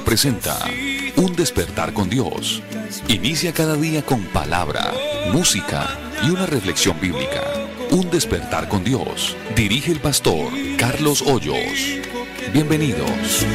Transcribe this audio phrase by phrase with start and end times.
[0.00, 0.58] Presenta
[1.16, 2.62] Un despertar con Dios.
[3.08, 4.90] Inicia cada día con palabra,
[5.32, 7.42] música y una reflexión bíblica.
[7.90, 9.36] Un despertar con Dios.
[9.54, 12.00] Dirige el pastor Carlos Hoyos.
[12.52, 13.46] Bienvenidos.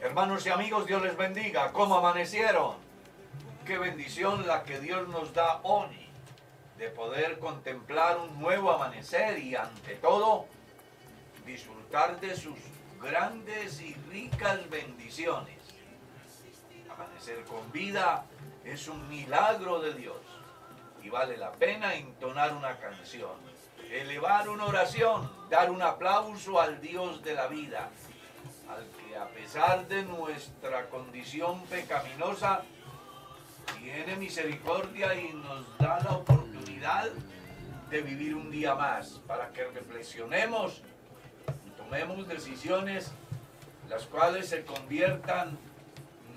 [0.00, 1.70] Hermanos y amigos, Dios les bendiga.
[1.72, 2.76] ¿Cómo amanecieron?
[3.66, 6.01] Qué bendición la que Dios nos da hoy
[6.82, 10.46] de poder contemplar un nuevo amanecer y ante todo
[11.46, 12.58] disfrutar de sus
[13.00, 15.60] grandes y ricas bendiciones.
[16.92, 18.24] Amanecer con vida
[18.64, 20.16] es un milagro de Dios
[21.04, 23.36] y vale la pena entonar una canción,
[23.88, 27.90] elevar una oración, dar un aplauso al Dios de la vida
[28.68, 32.62] al que a pesar de nuestra condición pecaminosa,
[33.78, 36.51] tiene misericordia y nos da la oportunidad
[37.90, 40.82] de vivir un día más para que reflexionemos
[41.64, 43.12] y tomemos decisiones
[43.88, 45.56] las cuales se conviertan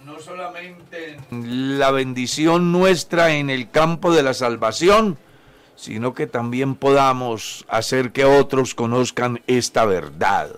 [0.05, 5.17] no solamente en la bendición nuestra en el campo de la salvación,
[5.75, 10.51] sino que también podamos hacer que otros conozcan esta verdad.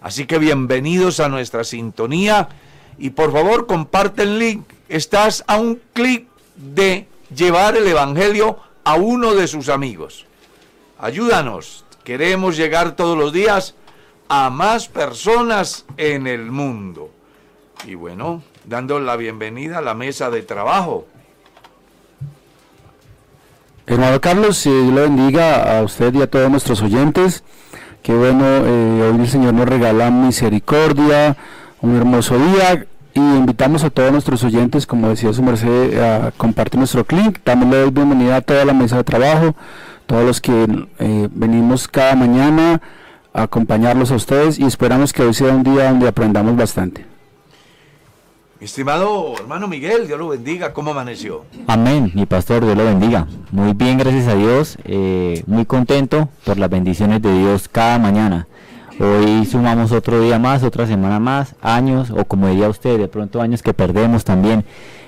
[0.00, 2.48] Así que bienvenidos a nuestra sintonía
[2.96, 4.64] y por favor comparte el link.
[4.88, 6.26] Estás a un clic
[6.56, 10.24] de llevar el Evangelio a uno de sus amigos.
[10.98, 11.84] Ayúdanos.
[12.04, 13.74] Queremos llegar todos los días
[14.30, 17.10] a más personas en el mundo.
[17.84, 21.06] Y bueno, dando la bienvenida a la mesa de trabajo.
[23.86, 27.44] Hermano Carlos, Dios le bendiga a usted y a todos nuestros oyentes.
[28.02, 31.36] Qué bueno, eh, hoy el Señor nos regala misericordia,
[31.82, 32.86] un hermoso día
[33.18, 37.40] y invitamos a todos nuestros oyentes, como decía su merced, a compartir nuestro clic.
[37.42, 39.54] También le doy bienvenida a toda la mesa de trabajo,
[40.06, 42.80] todos los que eh, venimos cada mañana
[43.32, 47.06] a acompañarlos a ustedes y esperamos que hoy sea un día donde aprendamos bastante.
[48.60, 50.72] Mi estimado hermano Miguel, Dios lo bendiga.
[50.72, 51.44] ¿Cómo amaneció?
[51.68, 53.28] Amén, mi pastor, Dios lo bendiga.
[53.52, 54.78] Muy bien, gracias a Dios.
[54.84, 58.47] eh, muy contento por las bendiciones de Dios cada mañana.
[59.00, 63.40] Hoy sumamos otro día más, otra semana más, años, o como diría usted, de pronto
[63.40, 64.64] años que perdemos también.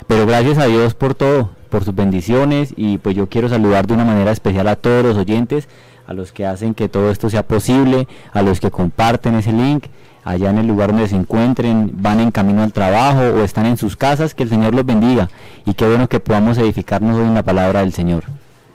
[0.06, 2.72] Pero gracias a Dios por todo, por sus bendiciones.
[2.76, 5.68] Y pues yo quiero saludar de una manera especial a todos los oyentes,
[6.06, 9.86] a los que hacen que todo esto sea posible, a los que comparten ese link,
[10.22, 13.76] allá en el lugar donde se encuentren, van en camino al trabajo o están en
[13.76, 15.30] sus casas, que el Señor los bendiga
[15.66, 18.22] y qué bueno que podamos edificarnos hoy en la palabra del Señor.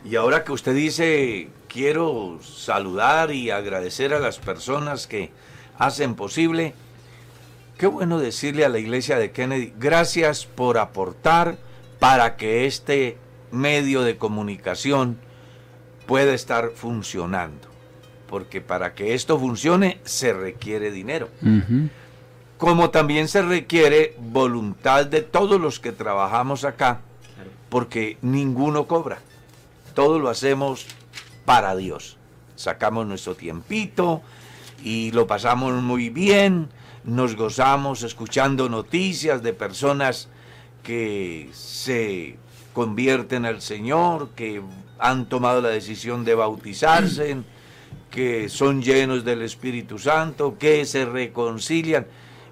[0.04, 5.32] Y ahora que usted dice, quiero saludar y agradecer a las personas que
[5.78, 6.74] hacen posible,
[7.78, 11.58] qué bueno decirle a la iglesia de Kennedy, gracias por aportar
[12.00, 13.18] para que este
[13.52, 15.18] medio de comunicación
[16.08, 17.68] pueda estar funcionando
[18.30, 21.28] porque para que esto funcione se requiere dinero.
[22.58, 27.02] Como también se requiere voluntad de todos los que trabajamos acá,
[27.68, 29.20] porque ninguno cobra.
[29.94, 30.88] Todo lo hacemos
[31.46, 32.18] para Dios.
[32.56, 34.22] Sacamos nuestro tiempito
[34.84, 36.70] y lo pasamos muy bien,
[37.04, 40.28] nos gozamos escuchando noticias de personas
[40.84, 42.38] que se
[42.74, 44.62] convierten al Señor, que
[45.00, 47.38] han tomado la decisión de bautizarse
[48.12, 52.08] que son llenos del Espíritu Santo, que se reconcilian.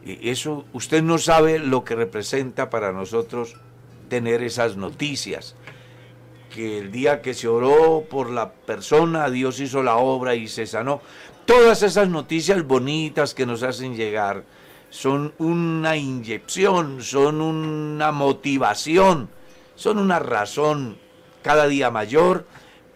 [0.06, 3.56] Y eso usted no sabe lo que representa para nosotros
[4.10, 5.56] tener esas noticias.
[6.54, 10.68] Que el día que se oró por la persona, Dios hizo la obra y se
[10.68, 11.02] sanó.
[11.48, 14.44] Todas esas noticias bonitas que nos hacen llegar
[14.92, 19.30] son una inyección, son una motivación,
[19.74, 21.00] son una razón
[21.42, 22.46] cada día mayor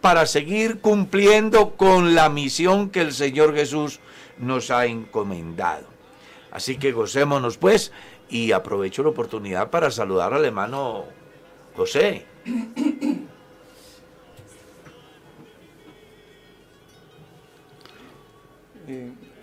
[0.02, 4.00] para seguir cumpliendo con la misión que el Señor Jesús
[4.38, 5.88] nos ha encomendado.
[6.52, 7.92] Así que gocémonos pues
[8.30, 11.06] y aprovecho la oportunidad para saludar al hermano
[11.76, 12.28] José.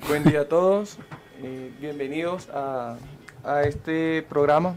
[0.09, 0.99] Buen día a todos,
[1.81, 2.97] bienvenidos a,
[3.65, 4.77] este programa,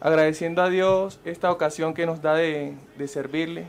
[0.00, 2.76] agradeciendo a Dios esta ocasión que nos da de
[3.06, 3.66] servirle,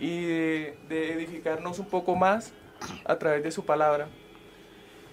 [0.00, 2.52] y de, edificarnos un poco más
[3.04, 4.08] a través de su palabra.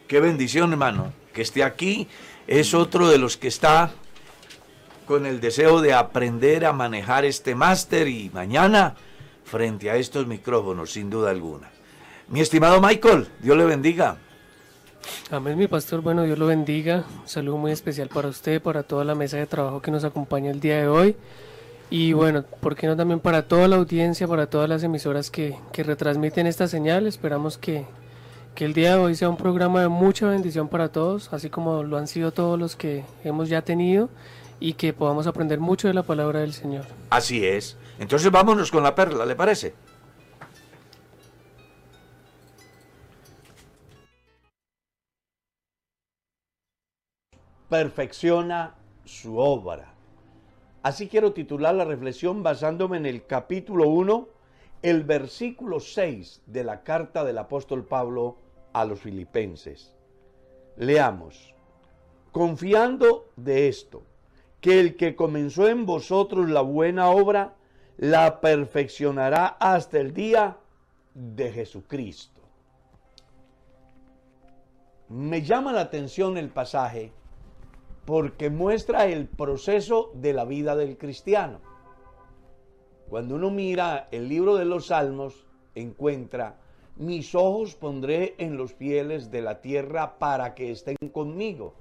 [0.07, 2.07] Qué bendición, hermano, que esté aquí.
[2.47, 3.91] Es otro de los que está
[5.05, 8.95] con el deseo de aprender a manejar este máster y mañana
[9.43, 11.69] frente a estos micrófonos, sin duda alguna.
[12.29, 14.17] Mi estimado Michael, Dios le bendiga.
[15.31, 16.01] Amén, mi pastor.
[16.01, 17.03] Bueno, Dios lo bendiga.
[17.21, 20.51] Un saludo muy especial para usted, para toda la mesa de trabajo que nos acompaña
[20.51, 21.15] el día de hoy.
[21.89, 25.57] Y bueno, ¿por qué no también para toda la audiencia, para todas las emisoras que,
[25.73, 27.07] retransmiten esta señal?
[27.07, 27.85] Esperamos que,
[28.55, 31.83] que el día de hoy sea un programa de mucha bendición para todos, así como
[31.83, 34.09] lo han sido todos los que hemos ya tenido
[34.59, 36.85] y que podamos aprender mucho de la palabra del Señor.
[37.09, 37.77] Así es.
[37.99, 39.73] Entonces vámonos con la perla, ¿le parece?
[47.69, 49.93] Perfecciona su obra.
[50.83, 54.29] Así quiero titular la reflexión basándome en el capítulo 1,
[54.83, 58.37] el versículo 6 de la carta del apóstol Pablo
[58.71, 59.93] a los filipenses.
[60.77, 61.53] Leamos,
[62.31, 64.03] confiando de esto,
[64.61, 67.55] que el que comenzó en vosotros la buena obra,
[67.97, 70.57] la perfeccionará hasta el día
[71.13, 72.41] de Jesucristo.
[75.09, 77.11] Me llama la atención el pasaje
[78.07, 81.59] porque muestra el proceso de la vida del cristiano.
[83.09, 85.45] Cuando uno mira el libro de los Salmos,
[85.75, 86.57] encuentra,
[86.95, 91.73] mis ojos pondré en los fieles de la tierra para que estén conmigo.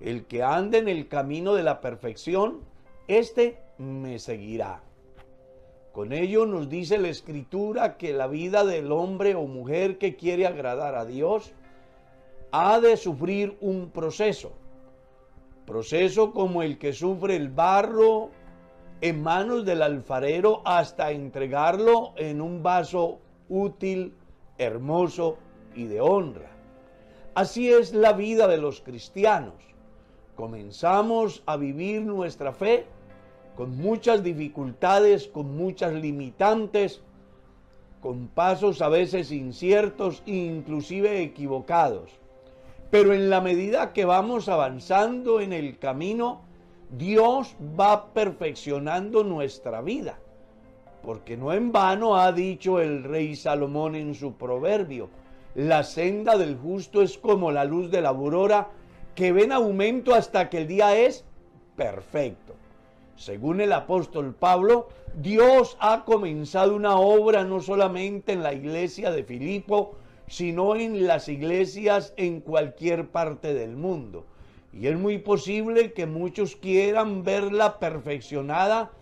[0.00, 2.62] El que ande en el camino de la perfección,
[3.06, 4.82] éste me seguirá.
[5.92, 10.48] Con ello nos dice la escritura que la vida del hombre o mujer que quiere
[10.48, 11.52] agradar a Dios
[12.50, 14.50] ha de sufrir un proceso
[15.70, 18.30] proceso como el que sufre el barro
[19.00, 24.12] en manos del alfarero hasta entregarlo en un vaso útil,
[24.58, 25.38] hermoso
[25.76, 26.50] y de honra.
[27.36, 29.54] Así es la vida de los cristianos.
[30.34, 32.86] Comenzamos a vivir nuestra fe
[33.54, 37.00] con muchas dificultades, con muchas limitantes,
[38.00, 42.19] con pasos a veces inciertos e inclusive equivocados.
[42.90, 46.42] Pero en la medida que vamos avanzando en el camino,
[46.90, 50.18] Dios va perfeccionando nuestra vida.
[51.02, 55.08] Porque no en vano ha dicho el rey Salomón en su proverbio,
[55.54, 58.68] la senda del justo es como la luz de la aurora
[59.14, 61.24] que ven aumento hasta que el día es
[61.76, 62.54] perfecto.
[63.16, 69.24] Según el apóstol Pablo, Dios ha comenzado una obra no solamente en la iglesia de
[69.24, 69.96] Filipo,
[70.30, 74.26] sino en las iglesias en cualquier parte del mundo.
[74.72, 78.92] Y es muy posible que muchos quieran verla perfeccionada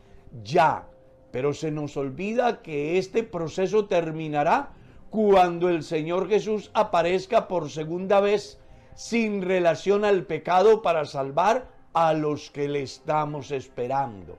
[0.43, 0.89] ya,
[1.31, 4.71] pero se nos olvida que este proceso terminará
[5.11, 8.59] cuando el Señor Jesús aparezca por segunda vez
[8.95, 14.39] sin relación al pecado para salvar a los que le estamos esperando.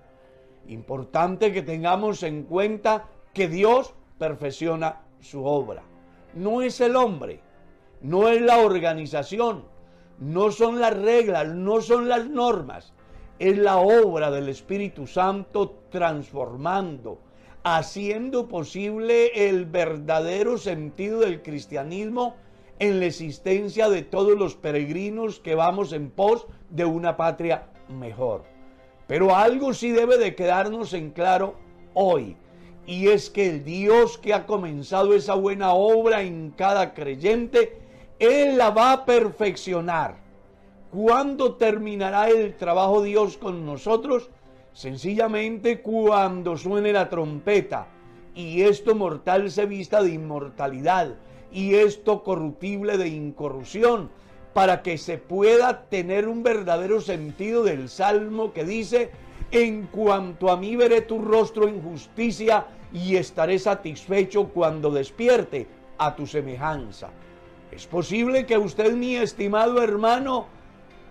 [0.68, 5.84] Importante que tengamos en cuenta que Dios perfecciona su obra.
[6.34, 7.42] No es el hombre,
[8.02, 9.66] no es la organización,
[10.20, 12.94] no son las reglas, no son las normas,
[13.40, 17.20] es la obra del Espíritu Santo transformando,
[17.64, 22.36] haciendo posible el verdadero sentido del cristianismo
[22.80, 28.44] en la existencia de todos los peregrinos que vamos en pos de una patria mejor.
[29.08, 31.56] Pero algo sí debe de quedarnos en claro
[31.94, 32.38] hoy,
[32.90, 37.78] y es que el Dios que ha comenzado esa buena obra en cada creyente,
[38.18, 40.18] Él la va a perfeccionar.
[40.90, 44.32] ¿Cuándo terminará el trabajo Dios con nosotros?
[44.74, 47.86] Sencillamente cuando suene la trompeta
[48.34, 51.14] y esto mortal se vista de inmortalidad
[51.52, 54.10] y esto corruptible de incorrupción,
[54.52, 59.12] para que se pueda tener un verdadero sentido del salmo que dice,
[59.52, 65.68] en cuanto a mí veré tu rostro en justicia y estaré satisfecho cuando despierte
[65.98, 67.10] a tu semejanza.
[67.72, 70.48] Es posible que usted, mi estimado hermano,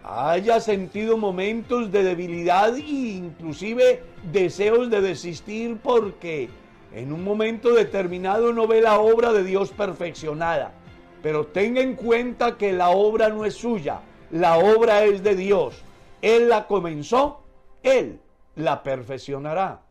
[0.02, 6.48] haya sentido momentos de debilidad e inclusive deseos de desistir porque
[6.94, 10.72] en un momento determinado no ve la obra de Dios perfeccionada.
[11.22, 15.82] Pero tenga en cuenta que la obra no es suya, la obra es de Dios.
[16.22, 17.42] Él la comenzó,
[17.82, 18.20] Él
[18.56, 19.82] la perfeccionará.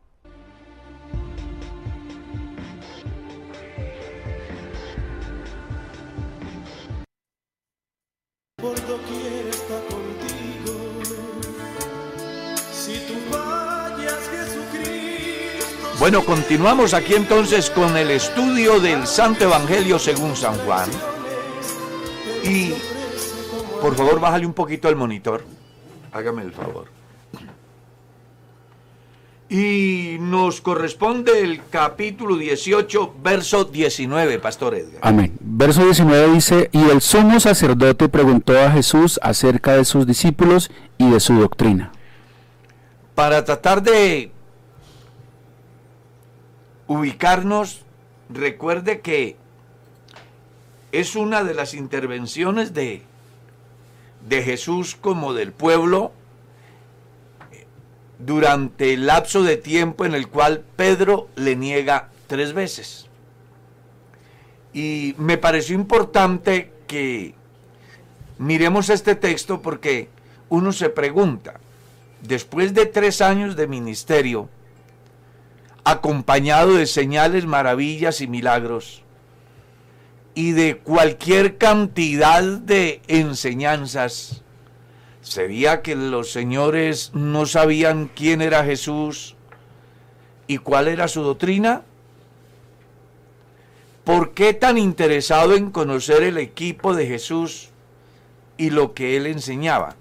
[8.59, 9.13] Por contigo.
[12.71, 13.13] Si tú
[14.31, 15.67] Jesucristo.
[15.99, 20.89] Bueno, continuamos aquí entonces con el estudio del Santo Evangelio según San Juan.
[22.43, 22.73] Y
[23.79, 25.45] por favor, bájale un poquito el monitor.
[26.11, 26.96] Hágame el favor.
[29.49, 34.99] Y nos corresponde el capítulo 18, verso 19, Pastor Edgar.
[35.01, 35.37] Amén.
[35.39, 41.09] Verso 19 dice, y el sumo sacerdote preguntó a Jesús acerca de sus discípulos y
[41.09, 41.93] de su doctrina.
[43.15, 44.31] Para tratar de
[46.87, 47.83] ubicarnos,
[48.29, 49.37] recuerde que
[50.91, 53.01] es una de las intervenciones de,
[54.27, 56.11] de Jesús como del pueblo
[58.19, 63.07] durante el lapso de tiempo en el cual Pedro le niega tres veces.
[64.73, 67.33] Y me pareció importante que
[68.37, 70.09] miremos este texto porque
[70.49, 71.59] uno se pregunta,
[72.21, 74.49] después de tres años de ministerio,
[75.83, 79.03] acompañado de señales, maravillas y milagros,
[80.35, 84.43] y de cualquier cantidad de enseñanzas,
[85.27, 89.35] ¿Sería que los señores no sabían quién era Jesús
[90.47, 91.81] y cuál era su doctrina?
[94.05, 97.71] ¿Por qué tan interesado en conocer el equipo de Jesús
[98.55, 99.97] y lo que él enseñaba?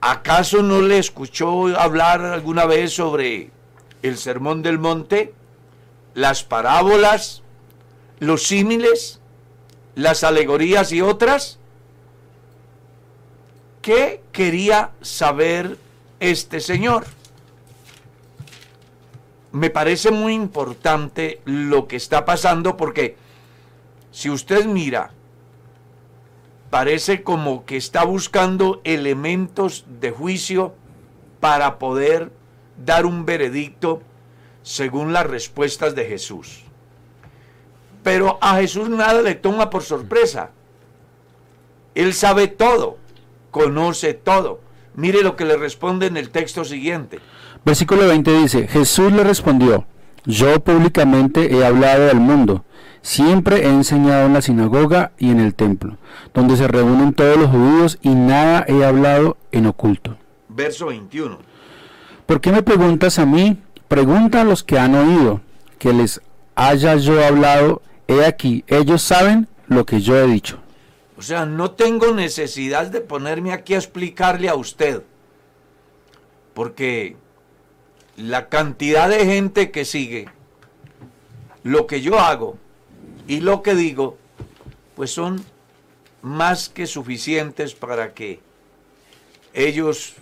[0.00, 3.52] ¿Acaso no le escuchó hablar alguna vez sobre
[4.02, 5.32] el sermón del monte,
[6.14, 7.44] las parábolas,
[8.18, 9.20] los símiles,
[9.94, 11.60] las alegorías y otras?
[13.84, 15.76] ¿Qué quería saber
[16.18, 17.04] este señor?
[19.52, 23.18] Me parece muy importante lo que está pasando porque
[24.10, 25.10] si usted mira,
[26.70, 30.74] parece como que está buscando elementos de juicio
[31.40, 32.32] para poder
[32.82, 34.00] dar un veredicto
[34.62, 36.62] según las respuestas de Jesús.
[38.02, 40.52] Pero a Jesús nada le toma por sorpresa.
[41.94, 43.03] Él sabe todo
[43.54, 44.58] conoce todo.
[44.96, 47.20] Mire lo que le responde en el texto siguiente.
[47.64, 49.86] Versículo 20 dice, Jesús le respondió,
[50.24, 52.64] yo públicamente he hablado del mundo,
[53.00, 55.98] siempre he enseñado en la sinagoga y en el templo,
[56.34, 60.16] donde se reúnen todos los judíos y nada he hablado en oculto.
[60.48, 61.38] Verso 21.
[62.26, 63.58] ¿Por qué me preguntas a mí?
[63.86, 65.42] Pregunta a los que han oído,
[65.78, 66.20] que les
[66.56, 70.63] haya yo hablado, he aquí, ellos saben lo que yo he dicho.
[71.24, 75.02] Sea, no tengo necesidad de ponerme aquí a explicarle a usted.
[76.52, 77.16] Porque
[78.18, 80.28] la cantidad de gente que sigue
[81.62, 82.58] lo que yo hago
[83.26, 84.18] y lo que digo,
[84.96, 85.42] pues son
[86.20, 88.40] más que suficientes para que
[89.54, 90.16] ellos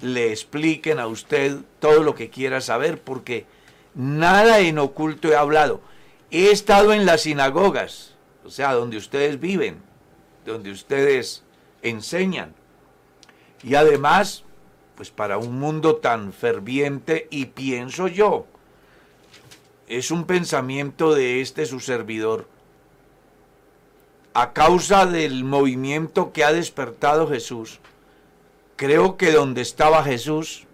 [0.00, 3.46] le expliquen a usted todo lo que quiera saber, porque
[3.94, 5.80] nada en oculto he hablado.
[6.32, 9.91] He estado en las sinagogas, o sea, donde ustedes viven
[10.44, 11.42] donde ustedes
[11.82, 12.54] enseñan.
[13.62, 14.44] Y además,
[14.96, 18.46] pues para un mundo tan ferviente, y pienso yo,
[19.86, 22.48] es un pensamiento de este su servidor,
[24.34, 27.80] a causa del movimiento que ha despertado Jesús,
[28.76, 30.66] creo que donde estaba Jesús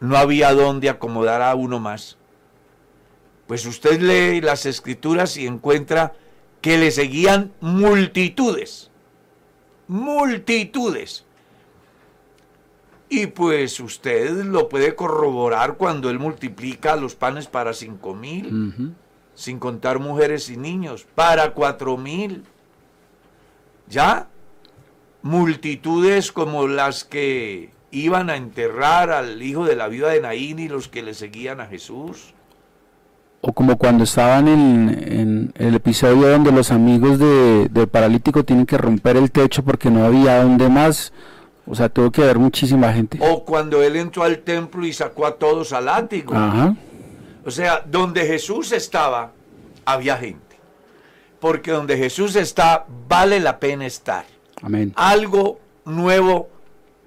[0.00, 2.16] no había donde acomodar a uno más.
[3.46, 6.14] Pues usted lee las escrituras y encuentra
[6.60, 8.90] que le seguían multitudes,
[9.88, 11.24] multitudes.
[13.08, 18.94] Y pues usted lo puede corroborar cuando él multiplica los panes para cinco mil,
[19.34, 22.44] sin contar mujeres y niños, para cuatro mil.
[23.88, 24.28] ¿Ya?
[25.22, 30.68] Multitudes como las que iban a enterrar al hijo de la viuda de Naín y
[30.68, 32.34] los que le seguían a Jesús.
[33.46, 38.78] O como cuando estaban en, el episodio donde los amigos de, del paralítico tienen que
[38.78, 41.12] romper el techo porque no había donde más.
[41.66, 43.18] O sea, tuvo que haber muchísima gente.
[43.20, 46.34] O cuando él entró al templo y sacó a todos al látigo.
[47.44, 49.32] O sea, donde Jesús estaba,
[49.84, 50.40] había gente.
[51.38, 54.24] Porque donde Jesús está, vale la pena estar.
[54.62, 54.94] Amén.
[54.96, 56.48] Algo nuevo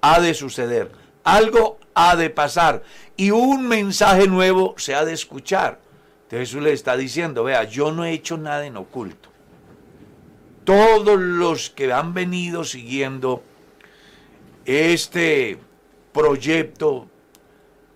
[0.00, 0.92] ha de suceder,
[1.24, 2.84] algo ha de pasar
[3.16, 5.80] y un mensaje nuevo se ha de escuchar.
[6.28, 9.30] Entonces Jesús le está diciendo, vea, yo no he hecho nada en oculto.
[10.64, 13.42] Todos los que han venido siguiendo
[14.66, 15.56] este
[16.12, 17.06] proyecto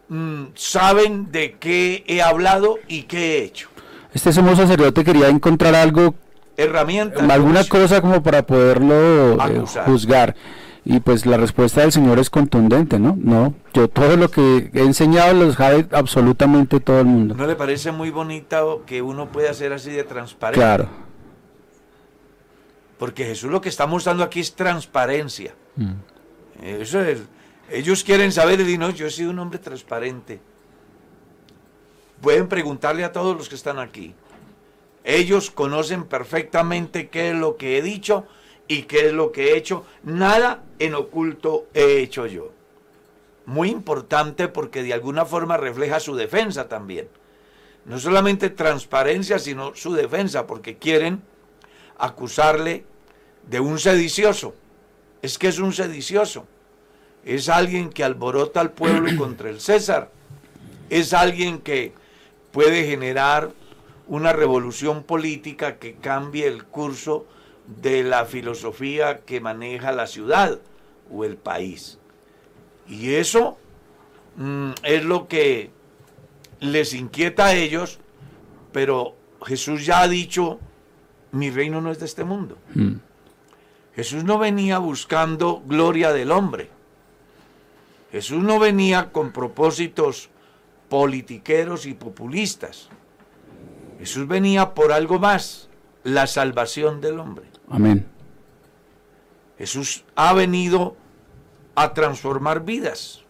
[0.09, 3.69] mm, saben de qué he hablado y qué he hecho.
[4.15, 6.15] Este sumo sacerdote quería encontrar algo,
[6.57, 10.35] herramienta, alguna cosa como para poderlo eh, juzgar.
[10.85, 13.17] Y pues la respuesta del Señor es contundente, ¿no?
[13.17, 17.37] No, yo todo lo que he enseñado lo sabe absolutamente todo el mundo.
[17.37, 20.59] ¿No le parece muy bonito que uno pueda ser así de transparente?
[20.59, 20.89] Claro.
[22.99, 25.55] Porque Jesús lo que está mostrando aquí es transparencia.
[25.77, 25.93] Mm.
[26.63, 27.23] Eso es.
[27.71, 30.41] Ellos quieren saber y no, yo he sido un hombre transparente.
[32.21, 34.15] Pueden preguntarle a todos los que están aquí.
[35.05, 38.27] Ellos conocen perfectamente qué es lo que he dicho
[38.73, 39.85] y qué es lo que he hecho.
[40.03, 42.53] Nada en oculto he hecho yo.
[43.45, 47.07] Muy importante porque de alguna forma refleja su defensa también.
[47.85, 51.23] No solamente transparencia, sino su defensa, porque quieren
[51.99, 52.87] acusarle
[53.47, 54.55] de un sedicioso.
[55.21, 56.47] Es que es un sedicioso.
[57.27, 60.11] Es alguien que alborota al pueblo contra el César.
[60.89, 61.93] Es alguien que
[62.53, 63.51] puede generar
[64.07, 67.27] una revolución política que cambie el curso
[67.67, 70.59] de la filosofía que maneja la ciudad
[71.11, 71.99] o el país.
[72.89, 73.59] Y eso
[74.37, 75.71] mm, es lo que
[76.61, 77.99] les inquieta a ellos,
[78.73, 80.61] pero Jesús ya ha dicho,
[81.33, 82.59] mi reino no es de este mundo.
[82.75, 82.95] Mm.
[83.95, 86.71] Jesús no venía buscando gloria del hombre.
[88.11, 90.31] Jesús no venía con propósitos
[90.89, 92.89] politiqueros y populistas.
[93.99, 95.69] Jesús venía por algo más,
[96.05, 97.52] la salvación del hombre.
[97.73, 98.07] Amén.
[99.57, 100.95] Jesús ha venido
[101.75, 103.25] a transformar vidas,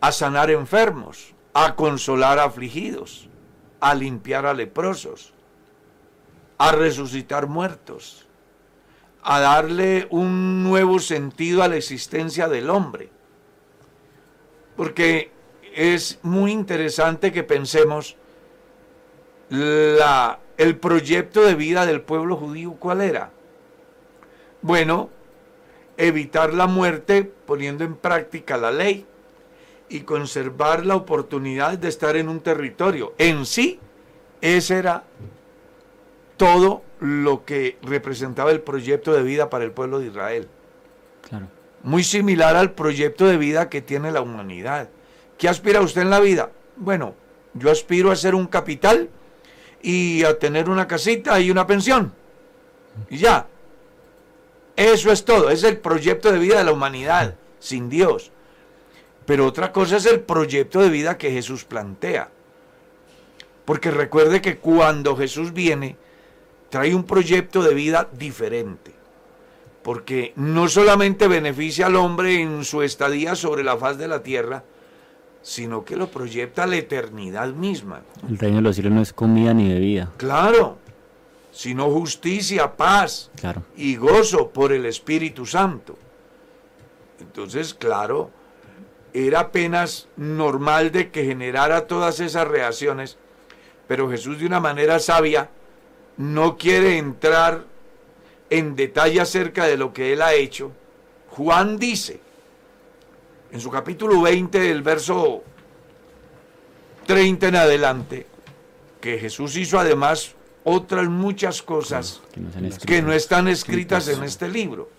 [0.00, 3.28] a sanar enfermos, a consolar afligidos,
[3.80, 5.34] a limpiar a leprosos,
[6.56, 8.26] a resucitar muertos,
[9.22, 13.10] a darle un nuevo sentido a la existencia del hombre.
[14.76, 15.30] Porque
[15.74, 18.16] es muy interesante que pensemos
[19.50, 23.30] la el proyecto de vida del pueblo judío, ¿cuál era?
[24.60, 25.08] Bueno,
[25.96, 29.06] evitar la muerte poniendo en práctica la ley
[29.88, 33.14] y conservar la oportunidad de estar en un territorio.
[33.18, 33.78] En sí,
[34.40, 35.04] ese era
[36.36, 40.48] todo lo que representaba el proyecto de vida para el pueblo de Israel.
[41.28, 41.46] Claro.
[41.84, 44.88] Muy similar al proyecto de vida que tiene la humanidad.
[45.38, 46.50] ¿Qué aspira usted en la vida?
[46.76, 47.14] Bueno,
[47.54, 49.08] yo aspiro a ser un capital
[49.82, 52.12] y a tener una casita y una pensión.
[53.10, 53.46] Y ya.
[54.76, 55.50] Eso es todo.
[55.50, 58.30] Es el proyecto de vida de la humanidad sin Dios.
[59.26, 62.30] Pero otra cosa es el proyecto de vida que Jesús plantea.
[63.64, 65.96] Porque recuerde que cuando Jesús viene,
[66.70, 68.94] trae un proyecto de vida diferente.
[69.82, 74.64] Porque no solamente beneficia al hombre en su estadía sobre la faz de la tierra,
[75.48, 78.02] sino que lo proyecta a la eternidad misma.
[78.28, 80.12] El reino de los cielos no es comida ni bebida.
[80.18, 80.76] Claro,
[81.50, 83.62] sino justicia, paz claro.
[83.74, 85.96] y gozo por el Espíritu Santo.
[87.18, 88.30] Entonces, claro,
[89.14, 93.16] era apenas normal de que generara todas esas reacciones,
[93.86, 95.48] pero Jesús de una manera sabia
[96.18, 97.64] no quiere entrar
[98.50, 100.72] en detalle acerca de lo que él ha hecho,
[101.30, 102.20] Juan dice,
[103.50, 105.42] en su capítulo 20, del verso
[107.06, 108.26] 30 en adelante,
[109.00, 110.34] que Jesús hizo además
[110.64, 112.86] otras muchas cosas que no, están escritas.
[112.86, 114.90] que no están escritas en este libro.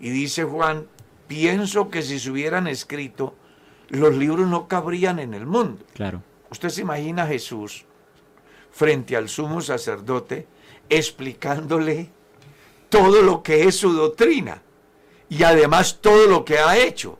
[0.00, 0.86] Y dice Juan,
[1.28, 3.34] pienso que si se hubieran escrito,
[3.88, 5.84] los libros no cabrían en el mundo.
[5.94, 6.22] Claro.
[6.50, 7.84] Usted se imagina a Jesús
[8.72, 10.46] frente al sumo sacerdote
[10.88, 12.10] explicándole
[12.88, 14.62] todo lo que es su doctrina
[15.28, 17.18] y además todo lo que ha hecho.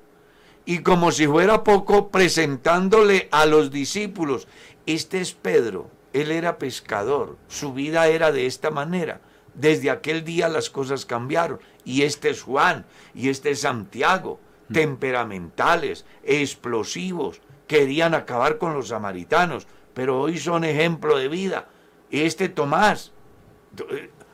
[0.66, 4.48] Y como si fuera poco, presentándole a los discípulos,
[4.85, 9.20] este es Pedro, él era pescador, su vida era de esta manera.
[9.55, 11.61] Desde aquel día las cosas cambiaron.
[11.85, 14.40] Y este es Juan, y este es Santiago,
[14.72, 21.68] temperamentales, explosivos, querían acabar con los samaritanos, pero hoy son ejemplo de vida.
[22.11, 23.12] Este Tomás,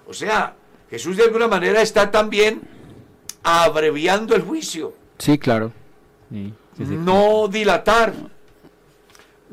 [0.07, 0.57] o sea,
[0.91, 2.63] Jesús de alguna manera está también
[3.43, 4.95] abreviando el juicio.
[5.19, 5.73] Sí, claro.
[6.99, 8.13] No dilatar,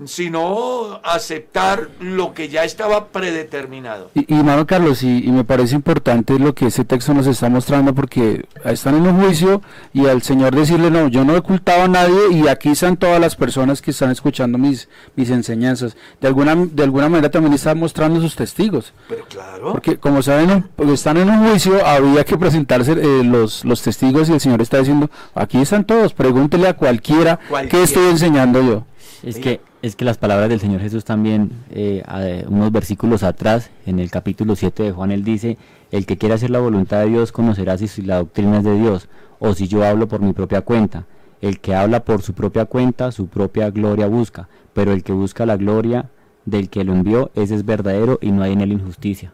[0.06, 4.12] sino aceptar lo que ya estaba predeterminado.
[4.14, 7.50] Y, y hermano Carlos, y, y me parece importante lo que ese texto nos está
[7.50, 9.62] mostrando porque están en un juicio
[9.94, 13.20] y al Señor decirle, no, yo no he ocultado a nadie y aquí están todas
[13.20, 15.96] las personas que están escuchando mis, mis enseñanzas.
[16.22, 18.94] De alguna, de alguna manera también está mostrando sus testigos.
[19.08, 23.66] Pero claro, Porque como saben, porque están en un juicio, había que presentarse eh, los,
[23.66, 27.70] los testigos y el Señor está diciendo, aquí están todos, pregúntele a cualquiera, Cualquiera.
[27.70, 28.84] qué estoy enseñando yo.
[29.24, 33.70] Es que, es que las palabras del Señor Jesús también, eh, a- unos versículos atrás,
[33.86, 35.58] en el capítulo 7 de Juan, él dice,
[35.92, 38.78] el que quiera hacer la voluntad de Dios conocerá si si la doctrina es de
[38.80, 41.06] Dios o si yo hablo por mi propia cuenta.
[41.42, 45.46] El que habla por su propia cuenta, su propia gloria busca, pero el que busca
[45.46, 46.10] la gloria
[46.46, 49.32] del que lo envió, ese es verdadero y no hay en él injusticia.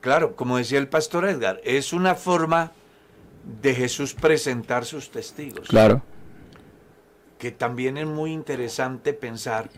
[0.00, 2.72] claro, como decía el pastor Edgar, es una forma
[3.62, 5.68] de Jesús presentar sus testigos.
[5.68, 6.02] Claro.
[7.40, 9.70] Que también es muy interesante pensar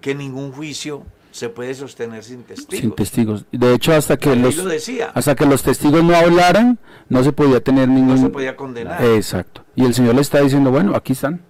[0.00, 2.80] que ningún juicio se puede sostener sin testigos.
[2.80, 3.44] Sin testigos.
[3.52, 5.12] De hecho, hasta que los lo decía.
[5.14, 6.76] hasta que los testigos no hablaran,
[7.08, 9.02] no se podía tener ningún No se podía condenar.
[9.04, 9.64] Exacto.
[9.76, 11.40] Y el Señor le está diciendo, bueno, aquí están.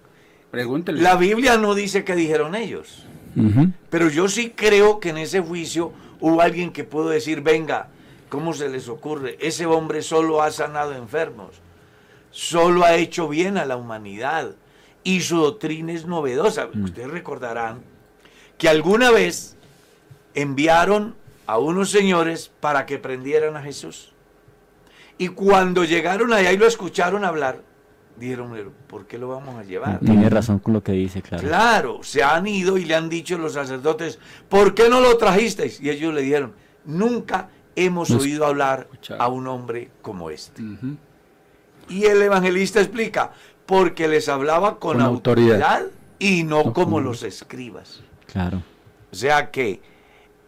[0.51, 1.01] Pregúntele.
[1.01, 3.07] La Biblia no dice qué dijeron ellos.
[3.89, 7.87] Pero yo sí creo que en ese juicio hubo alguien que pudo decir, venga,
[8.29, 9.35] ¿cómo se les ocurre?
[9.39, 11.55] Ese hombre solo ha sanado enfermos,
[12.29, 14.55] solo ha hecho bien a la humanidad
[15.15, 16.67] y su doctrina es novedosa.
[16.83, 17.81] Ustedes recordarán
[18.57, 19.55] que alguna vez
[20.35, 21.15] enviaron
[21.47, 24.13] a unos señores para que prendieran a Jesús.
[25.17, 27.61] Y cuando llegaron allá y lo escucharon hablar,
[28.17, 29.99] dijeron, "Pero, ¿por qué lo vamos a llevar?
[29.99, 31.47] Tiene razón con lo que dice, claro.
[31.47, 35.79] Claro, se han ido y le han dicho los sacerdotes, ¿por qué no lo trajisteis?
[35.81, 36.53] Y ellos le dijeron,
[36.85, 39.21] nunca hemos Nos- oído hablar escuchado.
[39.21, 40.61] a un hombre como este.
[41.89, 43.31] Y el evangelista explica,
[43.69, 45.61] porque les hablaba con, Con autoridad.
[45.61, 45.91] autoridad.
[46.17, 48.01] y no No como los escribas.
[48.25, 48.63] Claro.
[49.11, 49.79] O sea que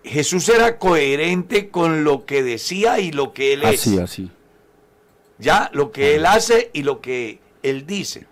[0.03, 4.01] Jesús era coherente con lo que decía y lo que él Así, es.
[4.01, 4.31] así.
[5.37, 8.25] Ya, lo que él hace y lo que él dice.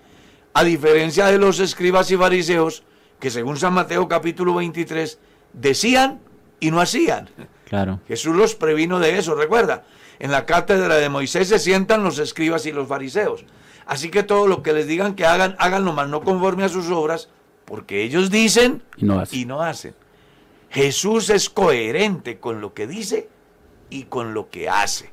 [0.56, 2.82] A diferencia de los escribas y fariseos,
[3.20, 5.20] que según San Mateo capítulo 23,
[5.54, 6.20] decían
[6.60, 7.30] y no hacían.
[7.68, 8.00] Claro.
[8.08, 9.84] Jesús los previno de eso, recuerda.
[10.18, 13.46] En la cátedra de Moisés se sientan los escribas y los fariseos.
[13.90, 16.92] Así que todo lo que les digan que hagan, háganlo más no conforme a sus
[16.92, 17.28] obras,
[17.66, 19.36] porque ellos dicen Y no hace.
[19.36, 19.96] y no hacen.
[20.70, 23.30] Jesús es coherente con lo que dice
[23.90, 25.12] y con lo que hace.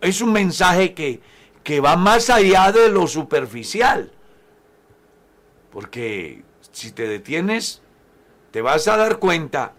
[0.00, 1.20] Es un mensaje que,
[1.62, 4.10] que va más allá de lo superficial.
[5.70, 7.82] Porque si te detienes,
[8.50, 9.74] te vas a dar cuenta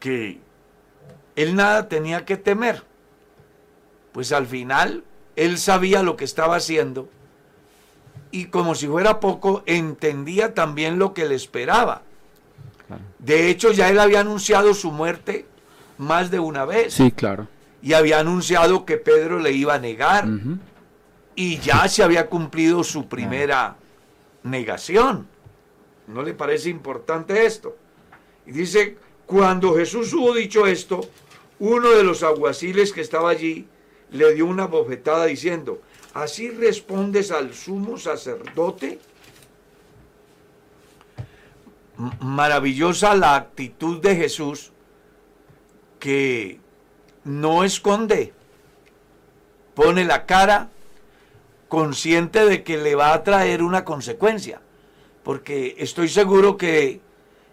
[0.00, 0.40] que
[1.36, 2.82] él nada tenía que temer.
[4.12, 5.04] Pues al final
[5.36, 7.08] él sabía lo que estaba haciendo
[8.30, 12.02] y como si fuera poco, entendía también lo que le esperaba.
[12.86, 13.02] Claro.
[13.18, 15.46] De hecho, ya él había anunciado su muerte
[15.98, 17.46] más de una vez Sí, claro.
[17.82, 20.26] y había anunciado que Pedro le iba a negar
[21.34, 23.76] y ya se había cumplido su primera
[24.42, 25.26] negación.
[26.06, 27.76] ¿No le parece importante esto?
[28.46, 28.96] Y dice,
[29.26, 31.00] cuando Jesús hubo dicho esto,
[31.60, 33.66] uno de los alguaciles que estaba allí
[34.12, 35.80] le dio una bofetada diciendo,
[36.14, 38.98] ¿así respondes al sumo sacerdote?
[42.20, 44.72] Maravillosa la actitud de Jesús
[45.98, 46.58] que
[47.24, 48.32] no esconde,
[49.74, 50.68] pone la cara
[51.68, 54.60] consciente de que le va a traer una consecuencia,
[55.22, 57.00] porque estoy seguro que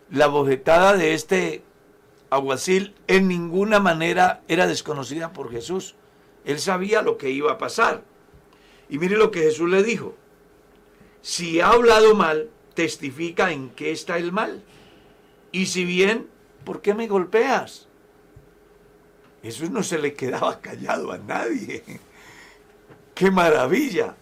[0.10, 1.64] la bofetada de este
[2.30, 5.96] alguacil en ninguna manera era desconocida por Jesús.
[6.46, 8.04] Él sabía lo que iba a pasar.
[8.90, 10.16] Y mire lo que Jesús le dijo.
[11.22, 14.64] Si ha hablado mal, testifica en qué está el mal.
[15.52, 16.28] Y si bien,
[16.64, 17.88] ¿por qué me golpeas?
[19.42, 21.84] Jesús no se le quedaba callado a nadie.
[23.16, 24.16] ¡Qué maravilla!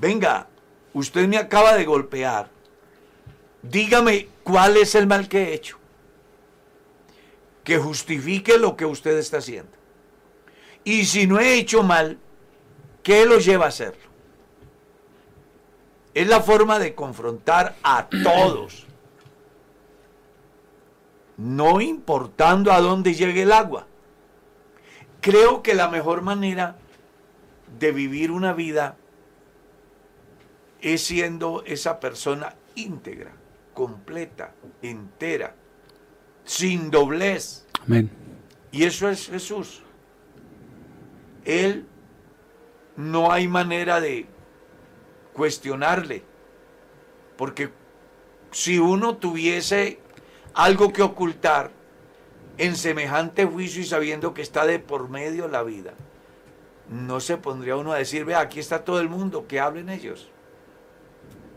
[0.00, 0.48] Venga,
[0.92, 2.50] usted me acaba de golpear.
[3.62, 5.78] Dígame cuál es el mal que he hecho.
[7.62, 9.81] Que justifique lo que usted está haciendo.
[10.84, 12.18] Y si no he hecho mal,
[13.02, 14.10] ¿qué lo lleva a hacerlo?
[16.14, 18.86] Es la forma de confrontar a todos.
[21.36, 23.86] No importando a dónde llegue el agua.
[25.20, 26.76] Creo que la mejor manera
[27.78, 28.96] de vivir una vida
[30.80, 33.32] es siendo esa persona íntegra,
[33.72, 35.54] completa, entera,
[36.44, 37.66] sin doblez.
[37.86, 38.10] Amén.
[38.72, 39.82] Y eso es Jesús.
[41.44, 41.86] Él
[42.96, 44.26] no hay manera de
[45.32, 46.22] cuestionarle.
[47.36, 47.70] Porque
[48.50, 49.98] si uno tuviese
[50.54, 51.70] algo que ocultar
[52.58, 55.94] en semejante juicio y sabiendo que está de por medio la vida,
[56.90, 60.28] no se pondría uno a decir, vea, aquí está todo el mundo, que hablen ellos.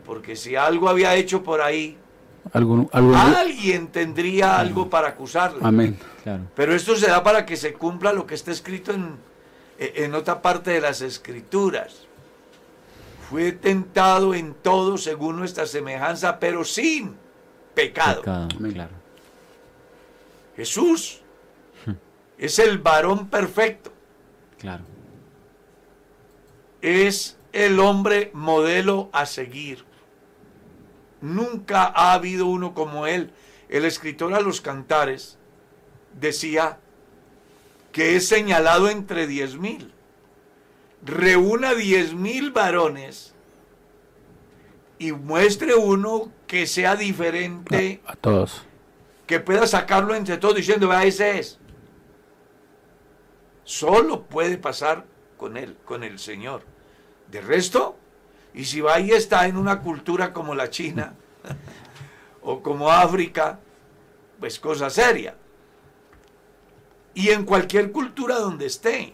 [0.05, 1.97] Porque si algo había hecho por ahí,
[2.53, 5.59] Algún- algún- alguien tendría algo para acusarle.
[5.63, 5.97] Amén.
[6.23, 6.43] Claro.
[6.55, 9.15] Pero esto se da para que se cumpla lo que está escrito en,
[9.77, 12.01] en otra parte de las escrituras.
[13.29, 17.15] Fue tentado en todo según nuestra semejanza, pero sin
[17.73, 18.21] pecado.
[18.21, 18.71] Pecado, Amén.
[18.73, 18.91] claro.
[20.55, 21.21] Jesús
[22.37, 23.91] es el varón perfecto,
[24.59, 24.83] Claro.
[26.81, 29.83] es el hombre modelo a seguir.
[31.21, 33.31] Nunca ha habido uno como él.
[33.69, 35.37] El escritor a los cantares
[36.13, 36.77] decía
[37.95, 39.93] que es señalado entre diez mil.
[41.01, 43.33] Reúna diez mil varones
[44.99, 48.63] y muestre uno que sea diferente, A todos.
[49.25, 51.57] que pueda sacarlo entre todos diciendo, vea, ese es.
[53.63, 55.05] Solo puede pasar
[55.37, 56.63] con él, con el Señor.
[57.31, 57.95] De resto,
[58.53, 61.13] y si va y está en una cultura como la China
[62.41, 63.57] o como África,
[64.41, 65.37] pues cosa seria.
[67.15, 69.13] Y en cualquier cultura donde esté,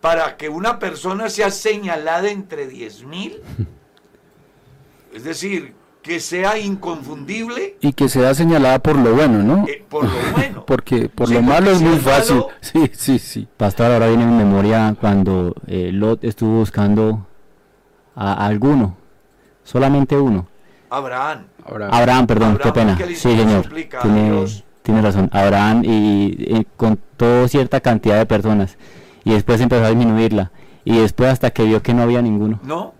[0.00, 3.40] para que una persona sea señalada entre 10 mil,
[5.14, 9.68] es decir, que sea inconfundible Y que sea señalada por lo bueno, ¿no?
[9.68, 10.66] eh, por lo bueno.
[10.66, 12.42] Porque por Sí, lo porque malo es muy es malo- fácil.
[12.60, 13.48] Sí, sí, sí.
[13.56, 17.26] Pastor, ahora viene en mi memoria cuando eh, Lot estuvo buscando
[18.16, 18.96] a, a alguno,
[19.64, 20.46] solamente uno.
[20.90, 21.46] Abraham.
[21.64, 23.06] Ahora, Abraham, perdón, qué Abraham, pena.
[23.08, 23.68] Sí, señor.
[24.02, 24.46] Tiene,
[24.82, 24.84] Dios.
[24.84, 25.28] tiene razón.
[25.32, 28.76] Abraham y, y contó cierta cantidad de personas
[29.24, 30.50] y después empezó a disminuirla
[30.84, 32.58] y después hasta que vio que no había ninguno.
[32.64, 32.94] No,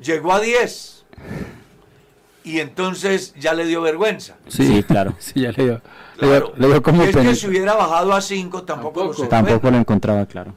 [0.00, 1.04] llegó a 10.
[2.44, 4.36] Y entonces ya le dio vergüenza.
[4.46, 5.14] Sí, claro.
[5.18, 6.46] Sí, ya le dio, le Claro.
[6.46, 9.70] dio- le dio como es que si hubiera bajado a 5 tampoco, lo se Tampoco
[9.70, 10.54] lo encontraba, claro.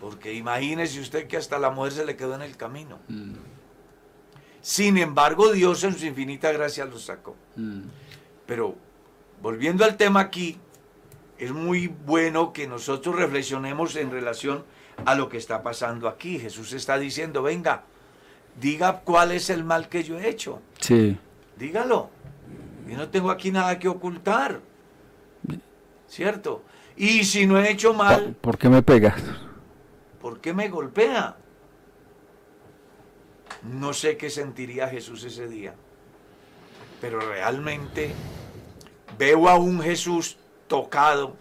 [0.00, 2.98] Porque imagínese usted que hasta la mujer se le quedó en el camino.
[4.60, 7.34] Sin embargo, Dios en su infinita gracia lo sacó.
[8.46, 8.76] Pero
[9.44, 10.56] volviendo al tema aquí,
[11.36, 14.64] es muy bueno que nosotros reflexionemos en relación
[15.04, 16.38] a lo que está pasando aquí.
[16.38, 17.82] Jesús está diciendo, venga,
[18.58, 20.62] diga cuál es el mal que yo he hecho.
[20.80, 21.18] Sí.
[21.58, 22.08] Dígalo.
[22.88, 24.62] Yo no tengo aquí nada que ocultar.
[26.08, 26.62] ¿Cierto?
[26.96, 29.22] Y si no he hecho mal, ¿Por qué me pegas?
[30.22, 31.36] ¿por qué me golpea?
[33.62, 35.74] No sé qué sentiría Jesús ese día.
[37.02, 38.14] Pero realmente
[39.18, 41.36] veo a un Jesús tocado,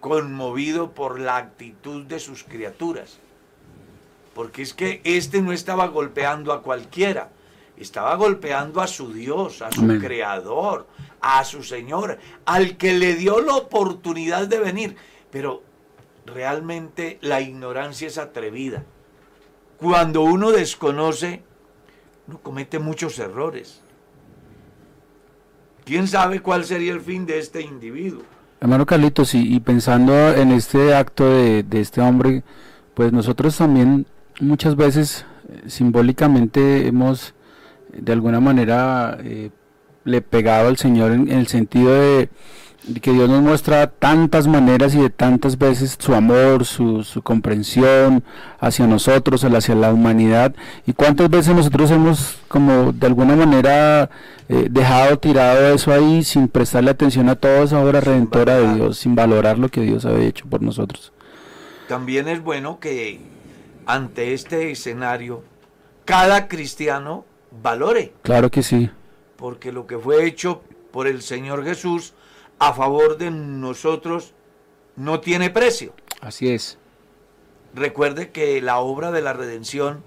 [0.00, 3.18] conmovido por la actitud de sus criaturas.
[4.34, 7.30] Porque es que este no estaba golpeando a cualquiera,
[7.76, 10.00] estaba golpeando a su Dios, a su Amén.
[10.00, 10.86] creador,
[11.20, 14.96] a su Señor, al que le dio la oportunidad de venir.
[15.30, 15.62] Pero
[16.26, 18.84] realmente la ignorancia es atrevida.
[19.78, 21.42] Cuando uno desconoce,
[22.28, 23.82] uno comete muchos errores.
[25.86, 28.22] ¿Quién sabe cuál sería el fin de este individuo?
[28.60, 32.42] Hermano Carlitos, y, pensando en este acto de, este hombre,
[32.94, 34.04] pues nosotros también
[34.40, 37.34] muchas veces eh, simbólicamente hemos
[37.96, 39.50] de alguna manera eh,
[40.02, 42.30] le pegado al Señor en el sentido de,
[43.00, 48.22] que Dios nos muestra tantas maneras y de tantas veces su amor, su, su comprensión
[48.60, 50.54] hacia nosotros, hacia la humanidad,
[50.86, 54.08] y cuántas veces nosotros hemos como de alguna manera
[54.48, 58.98] eh, dejado tirado eso ahí sin prestarle atención a toda esa obra redentora de Dios,
[58.98, 61.12] sin valorar lo que Dios había hecho por nosotros.
[61.88, 63.20] También es bueno que
[63.86, 65.42] ante este escenario
[66.04, 67.24] cada cristiano
[67.62, 68.12] valore.
[68.22, 68.90] Claro que sí.
[69.36, 72.14] Porque lo que fue hecho por el Señor Jesús
[72.58, 74.34] a favor de nosotros
[74.96, 75.92] no tiene precio.
[76.20, 76.78] Así es.
[77.74, 80.02] Recuerde que la obra de la redención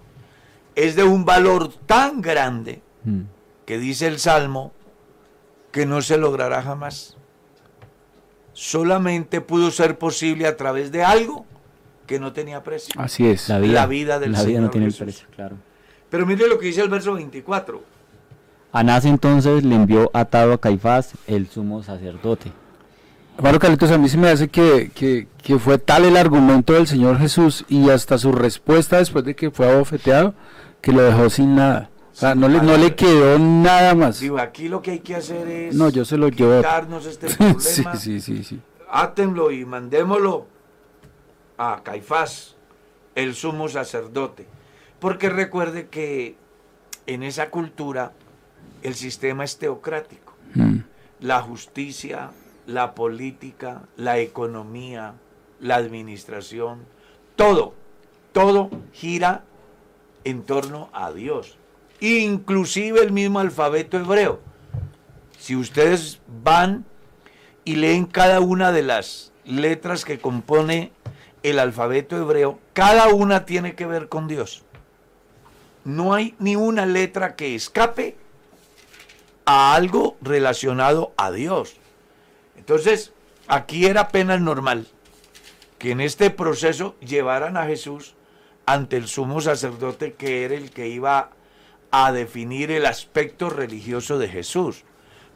[0.76, 3.22] es de un valor tan grande mm.
[3.66, 4.74] que dice el Salmo
[5.72, 7.16] que no se logrará jamás.
[8.54, 11.46] Solamente pudo ser posible a través de algo
[12.08, 13.00] que no tenía precio.
[13.00, 13.48] Así es.
[13.50, 15.58] La vida, la vida del la vida no tiene precio, claro.
[16.10, 17.99] Pero mire lo que dice el verso 24.
[18.72, 22.52] Anás entonces le envió atado a Caifás, el sumo sacerdote.
[23.38, 27.18] Hermano Carlitos, a mí se me hace que, que, fue tal el argumento del Señor
[27.18, 30.34] Jesús y hasta su respuesta después de que fue abofeteado,
[30.82, 31.90] que lo dejó sin nada.
[32.12, 34.20] O sea, no, le, no le quedó nada más.
[34.20, 36.58] Digo, aquí lo que hay que hacer es no, yo se lo llevo.
[36.58, 37.60] quitarnos este problema.
[37.62, 38.60] sí, sí, sí, sí.
[38.92, 40.46] Átenlo y mandémoslo
[41.58, 42.56] a Caifás,
[43.16, 44.48] el sumo sacerdote.
[45.00, 46.36] Porque recuerde que
[47.08, 48.12] en esa cultura
[48.84, 50.36] el sistema es teocrático.
[50.56, 50.80] Mm.
[51.20, 52.32] La justicia,
[52.66, 55.14] la política, la economía,
[55.60, 56.86] la administración,
[57.36, 57.74] todo,
[58.32, 59.44] todo gira
[60.24, 61.58] en torno a Dios.
[62.00, 64.40] Inclusive el mismo alfabeto hebreo.
[65.38, 66.86] Si ustedes van
[67.66, 70.92] y leen cada una de las letras que compone
[71.44, 74.64] el alfabeto hebreo, cada una tiene que ver con Dios.
[75.86, 78.16] No hay ni una letra que escape
[79.52, 81.78] a algo relacionado a Dios.
[82.56, 83.14] Entonces,
[83.48, 84.86] aquí era apenas normal
[85.80, 88.14] que en este proceso llevaran a Jesús
[88.68, 91.32] ante el sumo sacerdote que era el que iba
[91.90, 94.84] a definir el aspecto religioso de Jesús.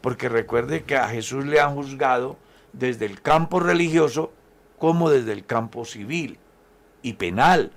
[0.00, 2.38] Porque recuerde que a Jesús le han juzgado
[2.72, 4.32] desde el campo religioso
[4.78, 6.38] como desde el campo civil
[7.02, 7.72] y penal,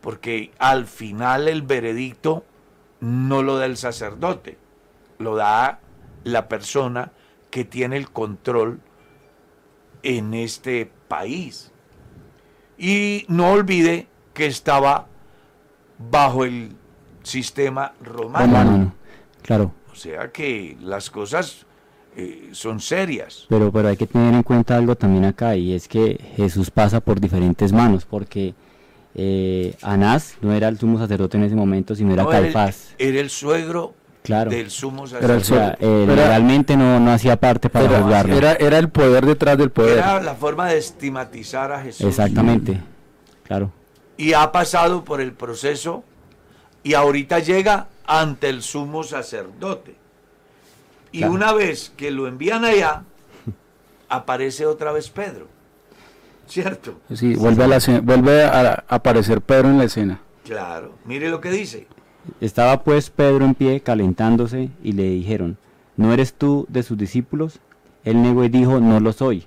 [0.00, 2.44] porque al final el veredicto
[3.00, 4.56] no lo da el sacerdote,
[5.20, 5.80] lo da
[6.24, 7.12] la persona
[7.50, 8.80] que tiene el control
[10.02, 11.72] en este país.
[12.78, 15.06] Y no olvide que estaba
[15.98, 16.76] bajo el
[17.22, 18.94] sistema romano.
[19.42, 19.72] Claro.
[19.92, 21.66] O sea que las cosas
[22.16, 23.46] eh, son serias.
[23.48, 27.00] Pero, pero hay que tener en cuenta algo también acá y es que Jesús pasa
[27.00, 28.54] por diferentes manos porque
[29.14, 32.94] eh, Anás no era el sumo sacerdote en ese momento, sino era Caifás.
[32.98, 34.50] Era el, suegro claro.
[34.50, 35.84] del sumo sacerdote.
[35.84, 38.36] O eh, realmente no, no hacía parte para juzgarlo.
[38.36, 39.98] Era, era el poder detrás del poder.
[39.98, 42.06] Era la forma de estigmatizar a Jesús.
[42.06, 42.80] Exactamente,
[43.44, 43.72] claro.
[44.16, 46.04] Y ha pasado por el proceso
[46.82, 49.96] y ahorita llega ante el sumo sacerdote.
[51.12, 53.02] Y una vez que lo envían allá,
[54.08, 55.48] aparece otra vez Pedro.
[56.46, 57.00] ¿Cierto?
[57.14, 60.20] Sí, vuelve, a, la, vuelve a aparecer Pedro en la escena.
[60.44, 61.86] Claro, mire lo que dice.
[62.40, 65.56] Estaba pues Pedro en pie calentándose y le dijeron,
[65.96, 67.58] ¿no eres tú de sus discípulos?
[68.04, 69.44] Él negó y dijo, no lo soy.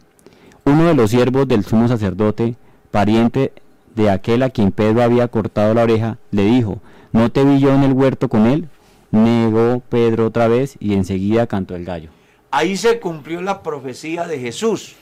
[0.66, 2.56] Uno de los siervos del sumo sacerdote,
[2.92, 3.52] pariente
[3.96, 6.80] de aquel a quien Pedro había cortado la oreja, le dijo,
[7.12, 8.68] ¿no te vi yo en el huerto con él?
[9.12, 12.10] Negó Pedro otra vez y enseguida cantó el gallo.
[12.50, 14.96] Ahí se cumplió la profecía de Jesús.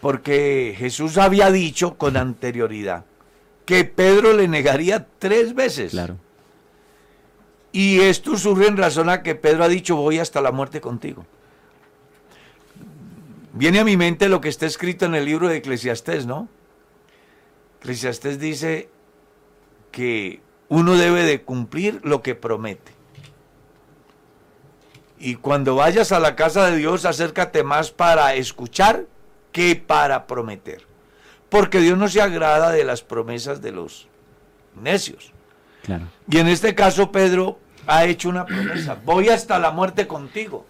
[0.00, 3.04] Porque Jesús había dicho con anterioridad
[3.70, 5.92] que Pedro le negaría tres veces.
[5.92, 6.16] Claro.
[7.70, 11.24] Y esto surge en razón a que Pedro ha dicho voy hasta la muerte contigo.
[13.52, 16.48] Viene a mi mente lo que está escrito en el libro de Eclesiastés, ¿no?
[17.78, 18.88] Eclesiastés dice
[19.92, 22.90] que uno debe de cumplir lo que promete.
[25.20, 29.06] Y cuando vayas a la casa de Dios, acércate más para escuchar
[29.52, 30.89] que para prometer.
[31.50, 34.08] Porque Dios no se agrada de las promesas de los
[34.80, 35.32] necios.
[35.82, 36.06] Claro.
[36.30, 40.66] Y en este caso Pedro ha hecho una promesa, voy hasta la muerte contigo.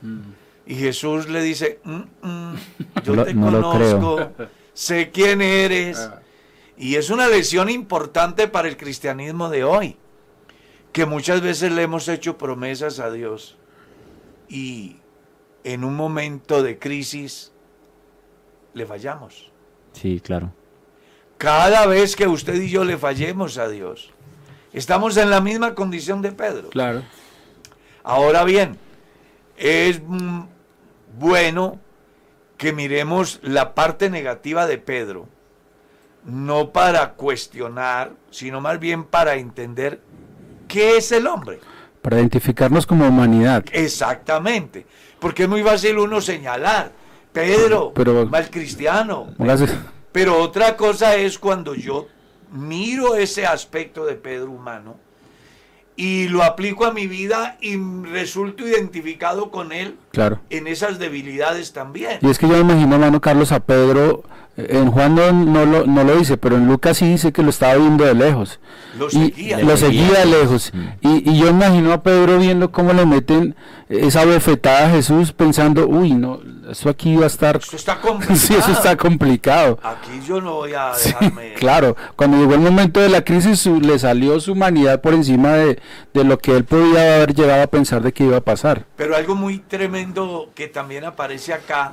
[0.66, 2.54] Y Jesús le dice, mm, mm,
[3.04, 4.30] yo te conozco,
[4.72, 5.98] sé quién eres.
[5.98, 6.20] Ah.
[6.78, 9.96] Y es una lección importante para el cristianismo de hoy,
[10.92, 13.58] que muchas veces le hemos hecho promesas a Dios
[14.48, 14.96] y
[15.64, 17.52] en un momento de crisis
[18.72, 19.50] le fallamos.
[19.92, 20.52] Sí, claro.
[21.40, 24.10] Cada vez que usted y yo le fallemos a Dios,
[24.74, 26.68] estamos en la misma condición de Pedro.
[26.68, 27.02] Claro.
[28.04, 28.76] Ahora bien,
[29.56, 30.02] es
[31.18, 31.78] bueno
[32.58, 35.28] que miremos la parte negativa de Pedro,
[36.26, 40.02] no para cuestionar, sino más bien para entender
[40.68, 41.58] qué es el hombre.
[42.02, 43.64] Para identificarnos como humanidad.
[43.72, 44.84] Exactamente,
[45.18, 46.92] porque es muy fácil uno señalar,
[47.32, 49.28] Pedro, Pero- mal cristiano.
[49.38, 49.68] Póngase-
[50.12, 52.08] Pero otra cosa es cuando yo
[52.52, 54.96] miro ese aspecto de Pedro humano
[55.96, 57.76] y lo aplico a mi vida y
[58.10, 60.40] resulto identificado con él Claro.
[60.50, 62.18] en esas debilidades también.
[62.22, 64.24] Y es que yo me imagino, hermano Carlos, a Pedro,
[64.68, 67.50] en Juan no, no lo, no lo dice, pero en Lucas sí dice que lo
[67.50, 68.60] estaba viendo de lejos.
[68.98, 69.58] Lo Y seguía.
[69.60, 70.72] lo seguía de lejos.
[71.00, 73.54] Y, y yo imagino a Pedro viendo cómo le meten
[73.88, 76.40] esa bofetada a Jesús pensando, uy, no,
[76.70, 77.56] eso aquí va a estar...
[77.56, 78.38] Esto está complicado.
[78.40, 79.78] sí, eso está complicado.
[79.82, 81.54] Aquí yo no voy a Sí, dejarme...
[81.58, 85.52] claro, cuando llegó el momento de la crisis su- le salió su humanidad por encima
[85.54, 85.80] de,
[86.14, 88.86] de lo que él podía haber llegado a pensar de que iba a pasar.
[88.96, 91.92] Pero algo muy tremendo que también aparece acá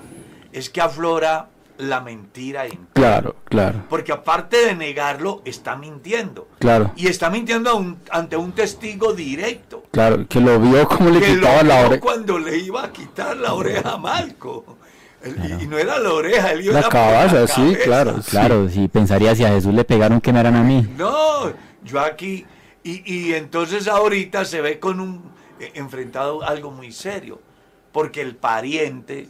[0.53, 1.47] es que aflora
[1.77, 6.47] la mentira en Claro, claro, Porque aparte de negarlo, está mintiendo.
[6.59, 9.83] claro, Y está mintiendo un- ante un testigo directo.
[9.91, 12.01] claro, que lo vio como le que lo quitaba la oreja.
[12.01, 14.77] cuando le iba a quitar la oreja a Malco.
[15.21, 18.15] El- Y no era la oreja, él iba La cabeza, sí, claro.
[18.29, 20.87] Claro, si pensaría si a Jesús le pegaron que me harán a mí.
[20.97, 21.51] No,
[21.83, 22.45] yo aquí.
[22.83, 25.23] Y, y entonces ahorita se ve con un
[25.59, 27.39] eh, enfrentado a algo muy serio.
[27.91, 29.27] Porque el pariente,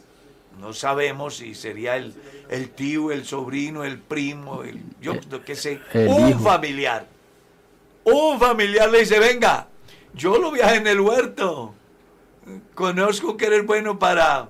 [0.58, 2.14] no sabemos si sería el,
[2.50, 6.40] el tío, el sobrino, el primo, el, yo qué sé, el un hijo.
[6.40, 7.06] familiar.
[8.04, 9.68] Un familiar le dice, venga,
[10.14, 11.74] yo lo viajé en el huerto.
[12.74, 14.48] Conozco que eres bueno para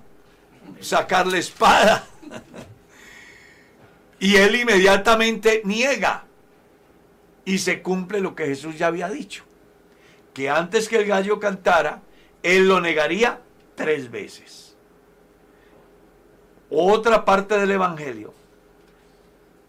[0.80, 2.06] sacar la espada.
[4.20, 6.24] Y él inmediatamente niega.
[7.44, 9.44] Y se cumple lo que Jesús ya había dicho.
[10.34, 12.02] Que antes que el gallo cantara,
[12.42, 13.40] él lo negaría
[13.76, 14.67] tres veces.
[16.70, 18.34] Otra parte del Evangelio.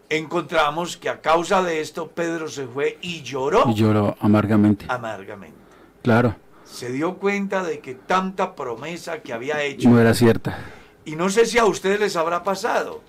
[0.10, 4.86] Encontramos que a causa de esto Pedro se fue y lloró Y lloró amargamente.
[4.90, 5.58] amargamente.
[6.02, 10.58] Claro, Se dio cuenta de que tanta promesa que había hecho no era cierta.
[11.06, 13.02] y no sé si a ustedes les habrá pasado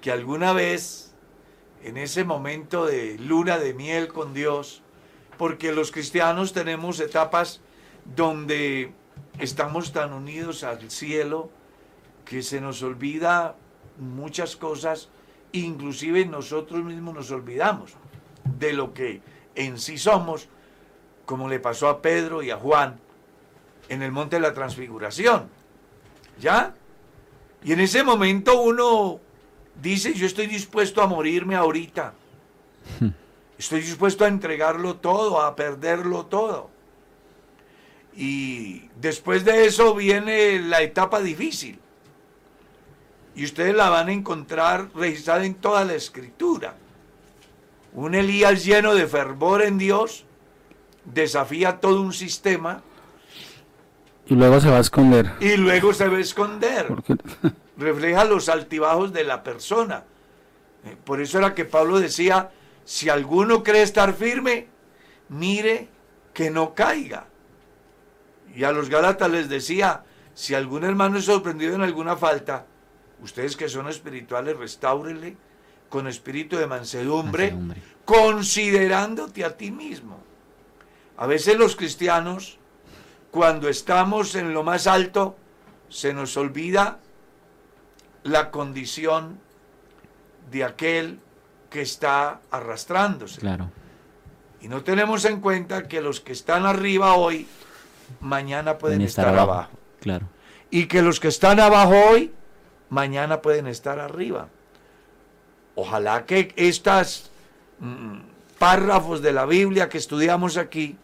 [0.00, 1.12] que alguna vez
[1.84, 4.82] en ese momento de luna de miel con Dios,
[5.38, 7.60] porque los cristianos tenemos etapas
[8.16, 8.92] donde
[9.38, 11.50] estamos tan unidos al cielo
[12.32, 13.56] que se nos olvida
[13.98, 15.10] muchas cosas,
[15.52, 17.92] inclusive nosotros mismos nos olvidamos
[18.58, 19.20] de lo que
[19.54, 20.48] en sí somos,
[21.26, 22.98] como le pasó a Pedro y a Juan
[23.90, 25.50] en el monte de la transfiguración.
[26.40, 26.74] ¿Ya?
[27.62, 29.20] Y en ese momento uno
[29.82, 32.14] dice, yo estoy dispuesto a morirme ahorita.
[33.58, 36.70] Estoy dispuesto a entregarlo todo, a perderlo todo.
[38.16, 41.81] Y después de eso viene la etapa difícil.
[43.34, 46.74] Y ustedes la van a encontrar registrada en toda la escritura.
[47.94, 50.24] Un Elías lleno de fervor en Dios
[51.04, 52.82] desafía todo un sistema
[54.26, 55.32] Y luego se va a esconder.
[55.40, 56.86] y luego se va a esconder.
[57.76, 60.04] Refleja los altibajos de la persona.
[60.84, 62.50] Eh, Por eso era que Pablo decía,
[62.84, 64.68] si alguno cree estar firme,
[65.28, 65.88] mire
[66.34, 67.26] que no caiga.
[68.54, 70.04] Y a los Gálatas les decía,
[70.34, 72.66] si algún hermano es sorprendido en alguna falta,
[73.22, 75.36] ustedes que son espirituales, restáurenle
[75.88, 77.82] con espíritu de mansedumbre, Mansedumbre.
[78.04, 80.18] considerándote a ti mismo.
[81.16, 82.58] A veces los cristianos,
[83.30, 85.36] cuando estamos en lo más alto,
[85.88, 86.98] se nos olvida
[88.24, 89.38] la condición
[90.50, 91.18] de aquel
[91.70, 93.40] que está arrastrándose.
[93.40, 93.70] Claro.
[94.60, 97.46] Y no tenemos en cuenta que los que están arriba hoy,
[98.20, 99.70] mañana pueden estar, abajo.
[100.00, 100.26] Claro.
[100.70, 102.32] Y que los que están abajo hoy,
[102.92, 104.48] mañana pueden estar arriba.
[105.74, 107.30] Ojalá que estos
[108.58, 110.98] párrafos de la Biblia que estudiamos aquí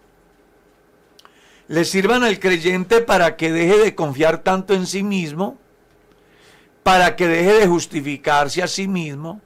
[1.66, 5.56] le sirvan al creyente para que deje de confiar tanto en sí mismo,
[6.82, 9.40] para que deje de justificarse a sí mismo,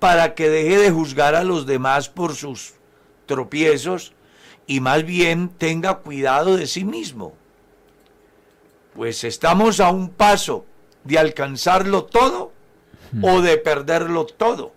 [0.00, 2.74] para que deje de juzgar a los demás por sus
[3.26, 4.14] tropiezos
[4.66, 7.34] y más bien tenga cuidado de sí mismo.
[8.94, 10.66] Pues estamos a un paso
[11.08, 12.52] de alcanzarlo todo
[13.22, 14.74] o de perderlo todo.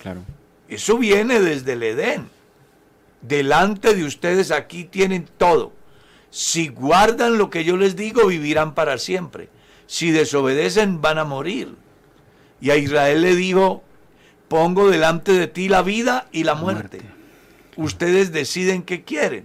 [0.00, 0.22] Claro.
[0.70, 2.30] Eso viene desde el Edén.
[3.20, 5.74] Delante de ustedes aquí tienen todo.
[6.30, 9.50] Si guardan lo que yo les digo, vivirán para siempre.
[9.86, 11.74] Si desobedecen, van a morir.
[12.62, 13.84] Y a Israel le dijo,
[14.48, 17.02] pongo delante de ti la vida y la muerte.
[17.76, 19.44] Ustedes deciden qué quieren.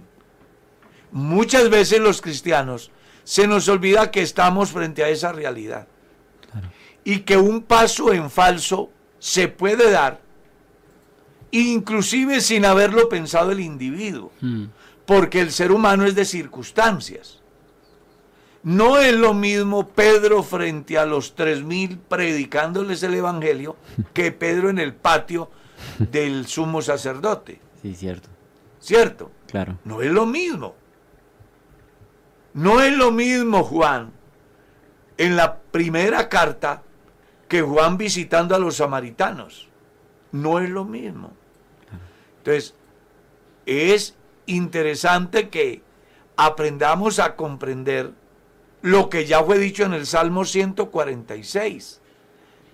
[1.12, 2.90] Muchas veces los cristianos
[3.28, 5.86] se nos olvida que estamos frente a esa realidad.
[7.04, 10.20] y que un paso en falso se puede dar,
[11.50, 14.64] inclusive sin haberlo pensado el individuo, Mm.
[15.06, 17.40] porque el ser humano es de circunstancias.
[18.62, 23.76] No es lo mismo Pedro frente a los tres mil predicándoles el Evangelio
[24.14, 25.50] que Pedro en el patio
[25.98, 28.28] del sumo sacerdote, Sí, cierto.
[28.80, 29.30] ¿cierto?
[29.46, 29.78] Claro.
[29.84, 30.74] No es lo mismo.
[32.58, 34.10] No es lo mismo Juan
[35.16, 36.82] en la primera carta
[37.46, 39.68] que Juan visitando a los samaritanos.
[40.32, 41.30] No es lo mismo.
[42.38, 42.74] Entonces,
[43.64, 45.82] es interesante que
[46.36, 48.10] aprendamos a comprender
[48.82, 52.00] lo que ya fue dicho en el Salmo 146.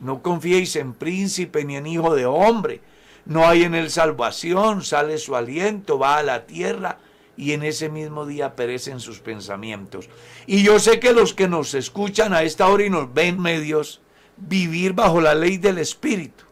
[0.01, 2.80] No confiéis en príncipe ni en hijo de hombre.
[3.26, 7.01] No hay en él salvación, sale su aliento, va a la tierra
[7.37, 10.09] y en ese mismo día perecen sus pensamientos.
[10.47, 14.01] Y yo sé que los que nos escuchan a esta hora y nos ven medios,
[14.37, 16.45] vivir bajo la ley del Espíritu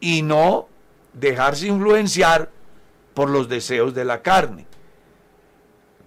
[0.00, 0.68] y no
[1.12, 2.50] dejarse influenciar
[3.14, 4.66] por los deseos de la carne.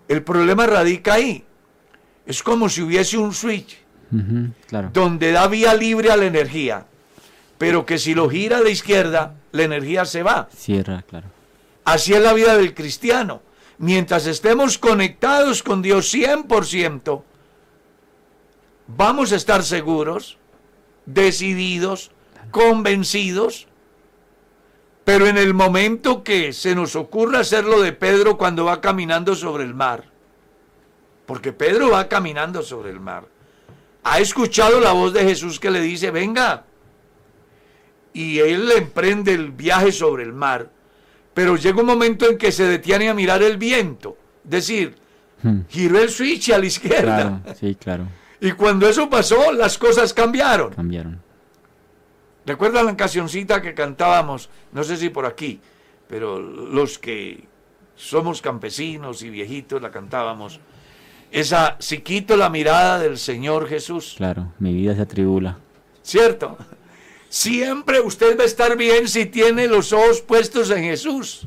[0.07, 1.43] El problema radica ahí.
[2.25, 3.77] Es como si hubiese un switch
[4.67, 4.89] Claro.
[4.91, 6.85] donde da vía libre a la energía,
[7.59, 10.47] pero que si lo gira a la izquierda, la energía se va.
[10.55, 11.27] Cierra, claro.
[11.85, 13.41] Así es la vida del cristiano.
[13.79, 17.23] Mientras estemos conectados con Dios 100%,
[18.87, 20.37] vamos a estar seguros,
[21.05, 22.11] decididos,
[22.51, 23.69] convencidos,
[25.05, 29.33] pero en el momento que se nos ocurra hacer lo de Pedro cuando va caminando
[29.33, 30.03] sobre el mar,
[31.25, 33.27] porque Pedro va caminando sobre el mar,
[34.03, 36.65] ha escuchado la voz de Jesús que le dice, venga,
[38.11, 40.69] y él emprende el viaje sobre el mar,
[41.39, 44.95] pero llega un momento en que se detiene a mirar el viento, es decir,
[45.41, 47.41] Hmm, giró el switch a la izquierda.
[47.41, 48.07] Claro, sí, claro.
[48.41, 50.73] Y cuando eso pasó, las cosas cambiaron.
[50.73, 51.21] Cambiaron.
[52.45, 54.49] ¿Recuerdan la cancioncita que cantábamos?
[54.73, 55.61] No sé si por aquí,
[56.09, 57.45] pero los que
[57.95, 60.59] somos campesinos y viejitos la cantábamos.
[61.31, 65.57] Esa, si quito la mirada del Señor Jesús, Claro, mi vida se atribula.
[66.03, 66.57] ¿cierto?
[67.29, 71.45] Siempre usted va a estar bien si tiene los ojos puestos en Jesús.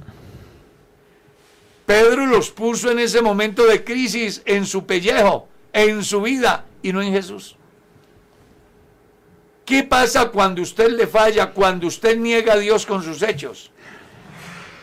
[1.87, 6.93] Pedro los puso en ese momento de crisis en su pellejo, en su vida y
[6.93, 7.57] no en Jesús.
[9.65, 13.73] ¿Qué pasa cuando usted le falla, cuando usted niega a Dios con sus hechos?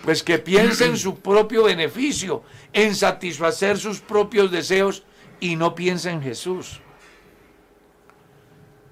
[0.03, 2.43] Pues que piense en su propio beneficio,
[2.73, 5.03] en satisfacer sus propios deseos
[5.39, 6.81] y no piensa en Jesús.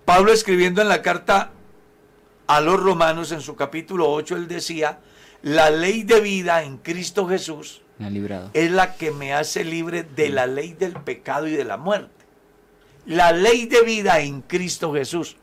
[0.06, 1.52] Pablo escribiendo en la carta
[2.48, 5.00] a los romanos en su capítulo 8, él decía,
[5.42, 8.50] la ley de vida en Cristo Jesús Me ha librado.
[8.54, 12.26] es la que me hace libre de la ley del pecado y de la muerte.
[13.06, 15.38] La ley de vida en Cristo Jesús.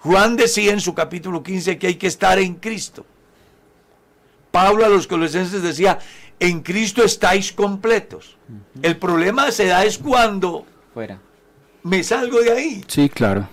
[0.00, 3.06] Juan decía en su capítulo 15 que hay que estar en Cristo.
[4.50, 5.98] Pablo a los colosenses decía,
[6.38, 8.36] en Cristo estáis completos.
[8.82, 11.18] El problema se da es cuando Fuera.
[11.84, 12.84] me salgo de ahí.
[12.88, 13.48] Sí, claro.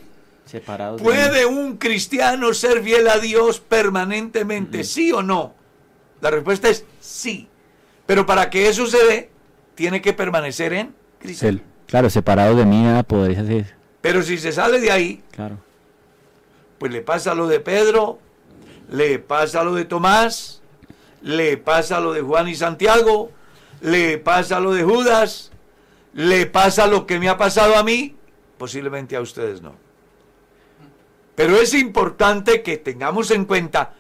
[0.49, 0.99] Separados.
[1.01, 4.83] ¿Puede un cristiano ser fiel a Dios permanentemente?
[4.83, 5.53] ¿Sí o no?
[6.21, 7.47] La respuesta es sí.
[8.07, 9.29] Pero para que eso se dé,
[9.75, 11.47] tiene que permanecer en Cristo.
[11.85, 13.75] Claro, separados de mí nada podréis hacer.
[14.01, 15.59] Pero si se sale de ahí, Claro.
[16.79, 18.17] pues le pasa lo de Pedro,
[18.89, 20.63] le pasa lo de Tomás,
[21.21, 23.31] le pasa lo de Juan y Santiago,
[23.81, 25.51] le pasa lo de Judas,
[26.13, 28.15] le pasa lo que me ha pasado a mí,
[28.57, 29.75] posiblemente a ustedes no.
[31.39, 33.93] Pero es importante que tengamos en cuenta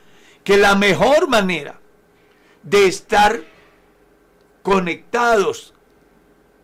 [0.43, 1.79] que la mejor manera
[2.63, 3.41] de estar
[4.61, 5.73] conectados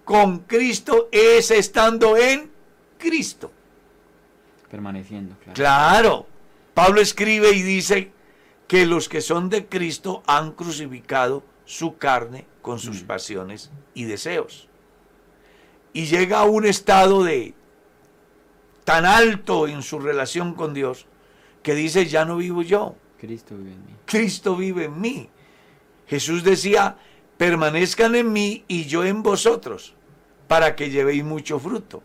[0.04, 2.52] con Cristo es estando en
[2.98, 3.54] Cristo.
[4.70, 5.54] Permaneciendo, claro.
[5.54, 6.28] Claro.
[6.74, 8.12] Pablo escribe y dice
[8.68, 14.68] que los que son de Cristo han crucificado su carne con sus pasiones y deseos.
[15.94, 17.54] Y llega a un estado de
[18.86, 21.06] tan alto en su relación con Dios
[21.62, 23.96] que dice, ya no vivo yo, Cristo vive en mí.
[24.06, 25.30] Cristo vive en mí.
[26.08, 26.96] Jesús decía,
[27.38, 29.96] permanezcan en mí y yo en vosotros,
[30.48, 32.04] para que llevéis mucho fruto,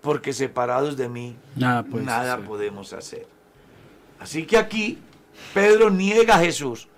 [0.00, 2.04] porque separados de mí Nada, pues.
[2.04, 2.42] nada sí.
[2.46, 3.26] podemos hacer.
[4.20, 4.98] Así que aquí
[5.52, 6.88] Pedro niega a Jesús.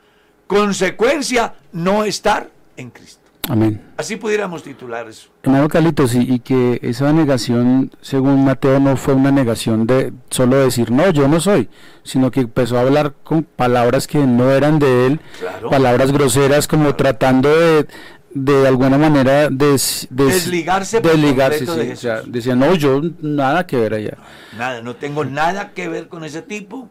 [0.47, 3.24] Consecuencia, no estar en Cristo.
[3.49, 3.81] Amén.
[3.99, 5.29] Así pudiéramos titular eso.
[5.43, 10.57] Hermano Carlitos, y, y que esa negación, según Mateo, no fue una negación de solo
[10.57, 11.69] decir, no, yo no soy,
[12.05, 15.69] sino que empezó a hablar con palabras que no eran de él, Claro.
[15.69, 17.87] palabras groseras, como tratando de,
[18.33, 22.33] de alguna manera des- des- Desligarse por desligarse, de sí, o sea, Jesús.
[22.33, 24.17] decía, no, yo nada que ver allá.
[24.57, 26.89] Nada, no tengo nada que ver con ese tipo.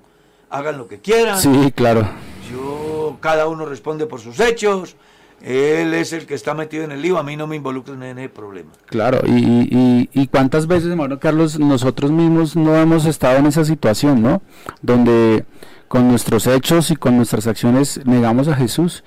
[0.51, 1.39] Hagan lo que quieran.
[1.39, 2.07] Sí, claro.
[2.51, 4.95] Yo, cada uno responde por sus hechos.
[5.43, 7.17] Él es el que está metido en el lío.
[7.17, 8.71] A mí no me involucran en ese problema.
[8.85, 13.47] Claro, y, y, y- y cuántas veces, hermano Carlos, nosotros mismos no hemos estado en
[13.47, 14.41] esa situación, ¿no?
[14.81, 15.43] Donde
[15.89, 19.03] con nuestros hechos y con nuestras acciones negamos a Jesús.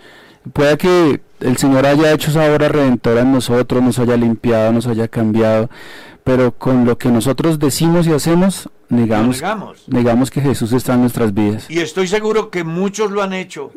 [0.53, 4.87] Puede que el Señor haya hecho esa obra redentora en nosotros, nos haya limpiado, nos
[4.87, 5.69] haya cambiado,
[6.23, 9.89] pero con lo que nosotros decimos y hacemos, negamos, negamos.
[9.89, 11.69] negamos que Jesús está en nuestras vidas.
[11.71, 13.73] Y estoy seguro que muchos lo han hecho.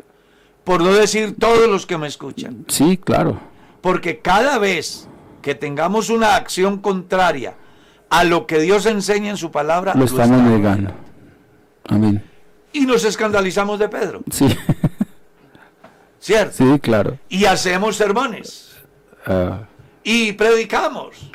[0.64, 2.64] Por no decir todos los que me escuchan.
[2.68, 3.40] Sí, claro.
[3.80, 5.08] Porque cada vez
[5.42, 7.54] que tengamos una acción contraria
[8.10, 10.92] a lo que Dios enseña en su palabra, Lo estamos negando.
[11.88, 12.22] Amén.
[12.72, 14.46] Y nos escandalizamos de Pedro, Sí,
[16.20, 16.54] ¿cierto?
[16.56, 17.18] sí, claro.
[17.28, 18.76] Y hacemos sermones
[19.26, 19.62] Ah,
[20.04, 21.30] y predicamos.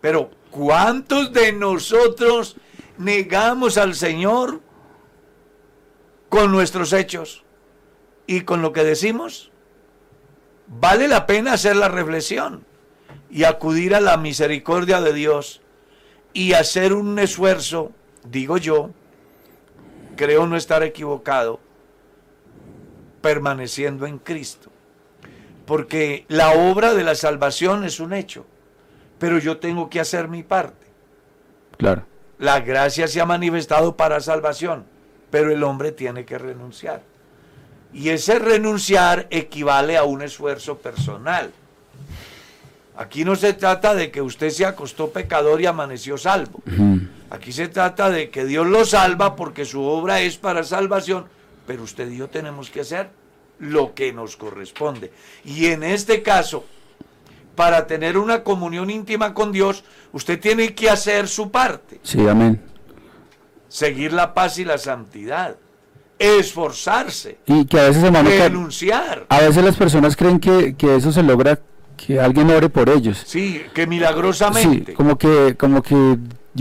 [0.00, 2.56] Pero ¿cuántos de nosotros
[2.98, 4.60] negamos al Señor
[6.28, 7.43] con nuestros hechos
[8.26, 9.50] y con lo que decimos?
[10.66, 12.64] Vale la pena hacer la reflexión
[13.30, 15.60] y acudir a la misericordia de Dios
[16.32, 17.92] y hacer un esfuerzo,
[18.24, 18.90] digo yo,
[20.16, 21.60] creo no estar equivocado,
[23.20, 24.70] permaneciendo en Cristo.
[25.66, 28.46] Porque la obra de la salvación es un hecho,
[29.18, 30.86] pero yo tengo que hacer mi parte.
[31.76, 32.04] claro.
[32.36, 34.84] La gracia se ha manifestado para salvación,
[35.30, 37.00] pero el hombre tiene que renunciar.
[37.94, 41.52] Y ese renunciar equivale a un esfuerzo personal.
[42.96, 46.60] Aquí no se trata de que usted se acostó pecador y amaneció salvo.
[47.30, 51.26] Aquí se trata de que Dios lo salva porque su obra es para salvación,
[51.66, 53.10] pero usted y yo tenemos que hacer
[53.58, 55.12] lo que nos corresponde.
[55.44, 56.64] Y en este caso,
[57.56, 62.60] para tener una comunión íntima con Dios, usted tiene que hacer su parte, Sí, amén.
[63.68, 65.56] seguir la paz y la santidad,
[66.24, 69.26] esforzarse, Y que a veces, hermano, renunciar.
[69.28, 71.58] a veces las personas creen que, que eso se logra
[71.96, 73.22] que alguien ore por ellos.
[73.26, 74.94] Sí, que Sí, milagrosamente.
[74.94, 75.94] como que, como que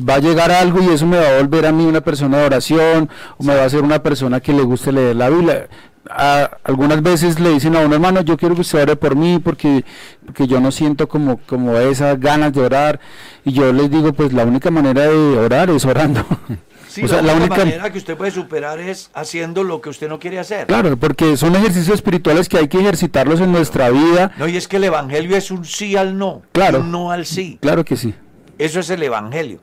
[0.07, 2.45] va a llegar algo y eso me va a volver a mí una persona de
[2.45, 5.67] oración, o me va a hacer una persona que le guste leer la Biblia.
[6.09, 9.39] A- algunas veces le dicen a un hermano, yo quiero que usted ore por mí
[9.43, 9.85] porque,
[10.25, 12.99] porque yo no siento como, como esas ganas de orar.
[13.45, 16.25] Y yo les digo, pues la única manera de orar es orando.
[16.93, 20.07] Sí, O sea, la, única- manera que usted puede superar es haciendo lo que usted
[20.07, 20.67] no quiere hacer.
[20.67, 24.31] Claro, porque son ejercicios espirituales que hay que ejercitarlos en nuestra vida.
[24.37, 26.81] No, y es que el evangelio es un sí al no, Claro.
[26.81, 27.57] un no al sí.
[27.63, 28.13] Claro que sí.
[28.59, 29.59] Eso es el evangelio.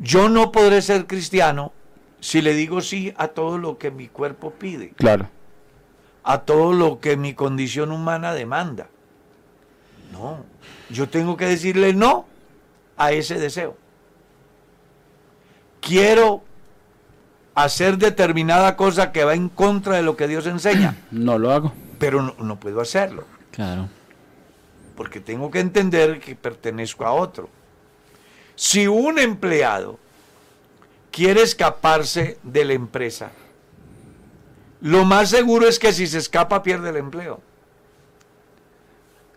[0.00, 1.72] Yo no podré ser cristiano
[2.18, 5.28] si le digo sí a todo lo que mi cuerpo pide, Claro.
[6.24, 8.88] a todo lo que mi condición humana demanda.
[10.12, 10.44] No,
[10.90, 12.26] yo tengo que decirle no
[12.96, 13.76] a ese deseo.
[15.80, 16.42] Quiero
[17.54, 21.72] hacer determinada cosa que va en contra de lo que Dios enseña, No lo hago.
[21.98, 23.24] pero no, no puedo hacerlo.
[23.50, 23.88] Claro.
[24.96, 27.48] porque tengo que entender que pertenezco a otro.
[28.54, 29.98] Si un empleado
[31.10, 33.32] quiere escaparse de la empresa,
[34.82, 37.40] lo más seguro es que si se escapa pierde el empleo.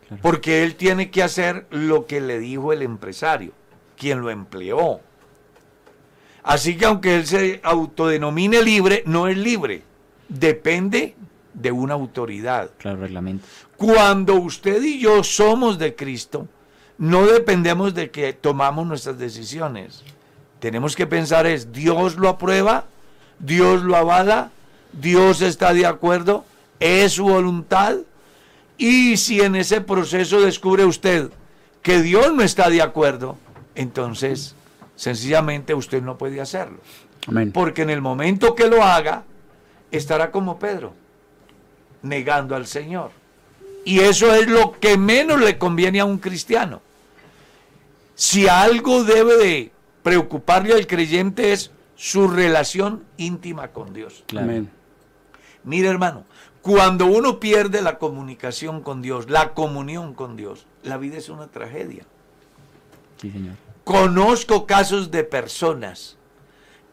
[0.08, 0.22] Claro.
[0.22, 3.54] Porque él tiene que hacer lo que le dijo el empresario,
[3.98, 5.00] quien lo empleó.
[6.44, 9.84] Así que aunque él se autodenomine libre, no es libre.
[10.28, 11.16] Depende
[11.54, 12.72] de una autoridad.
[12.78, 13.46] Claro, reglamento.
[13.78, 16.48] Cuando usted y yo somos de Cristo,
[16.98, 20.04] no dependemos de que tomamos nuestras decisiones.
[20.60, 22.86] Tenemos que pensar es, Dios lo aprueba,
[23.40, 24.52] Dios lo avala,
[24.94, 26.46] Dios está de acuerdo,
[26.80, 27.98] es su voluntad.
[28.78, 31.30] Y si en ese proceso descubre usted
[31.82, 33.38] que Dios no está de acuerdo,
[33.76, 34.56] entonces
[35.04, 36.78] sencillamente usted no puede hacerlo.
[37.28, 37.52] Amén.
[37.52, 39.24] Porque en el momento que lo haga,
[39.92, 40.94] estará como Pedro,
[42.02, 43.12] negando al Señor.
[43.86, 46.82] Y eso es lo que menos le conviene a un cristiano.
[48.16, 49.72] Si algo debe de
[50.04, 54.24] preocuparle al creyente es su relación íntima con Dios.
[54.28, 54.48] Claro.
[54.48, 54.70] Amén.
[55.66, 56.24] Mire hermano,
[56.62, 61.48] cuando uno pierde la comunicación con Dios, la comunión con Dios, la vida es una
[61.48, 62.06] tragedia.
[63.20, 63.56] Sí, señor.
[63.84, 66.18] Conozco casos de personas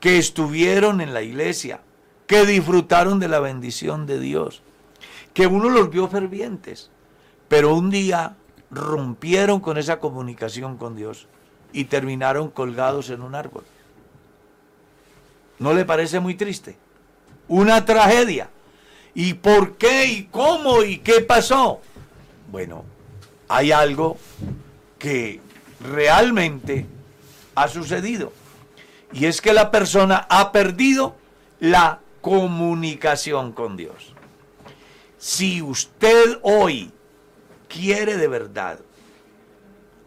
[0.01, 1.81] que estuvieron en la iglesia,
[2.27, 4.63] que disfrutaron de la bendición de Dios,
[5.35, 6.91] que uno los vio fervientes,
[7.49, 8.37] pero un día
[8.71, 11.27] rompieron con esa comunicación con Dios
[11.73, 13.65] y terminaron colgados en un árbol.
[15.59, 16.77] ¿No le parece muy triste?
[17.47, 18.49] Una tragedia.
[19.15, 20.07] ¿Y por qué?
[20.07, 20.83] ¿Y cómo?
[20.83, 21.81] ¿Y qué pasó?
[22.51, 22.85] Bueno,
[23.49, 24.17] hay algo
[24.99, 25.41] que
[25.81, 26.87] realmente
[27.55, 28.33] ha sucedido.
[29.13, 31.17] Y es que la persona ha perdido
[31.59, 34.15] la comunicación con Dios.
[35.19, 36.93] Si usted hoy
[37.69, 38.79] quiere de verdad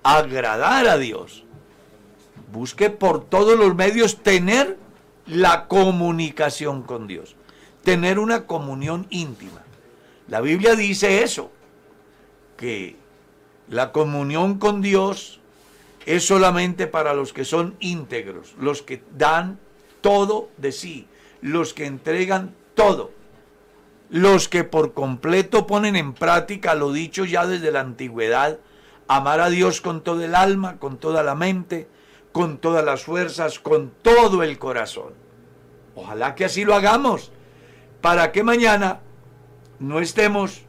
[0.03, 1.43] agradar a Dios,
[2.51, 4.78] busque por todos los medios tener
[5.26, 7.36] la comunicación con Dios,
[7.84, 9.61] tener una comunión íntima.
[10.28, 11.51] La Biblia dice eso,
[12.57, 12.95] que
[13.69, 15.39] la comunión con Dios
[16.05, 19.59] es solamente para los que son íntegros, los que dan
[20.01, 21.07] todo de sí,
[21.41, 23.11] los que entregan todo,
[24.09, 28.59] los que por completo ponen en práctica lo dicho ya desde la antigüedad,
[29.07, 31.87] amar a Dios con todo el alma, con toda la mente,
[32.31, 35.13] con todas las fuerzas, con todo el corazón.
[35.95, 37.31] Ojalá que así lo hagamos,
[38.01, 38.99] para que mañana
[39.79, 40.63] no estemos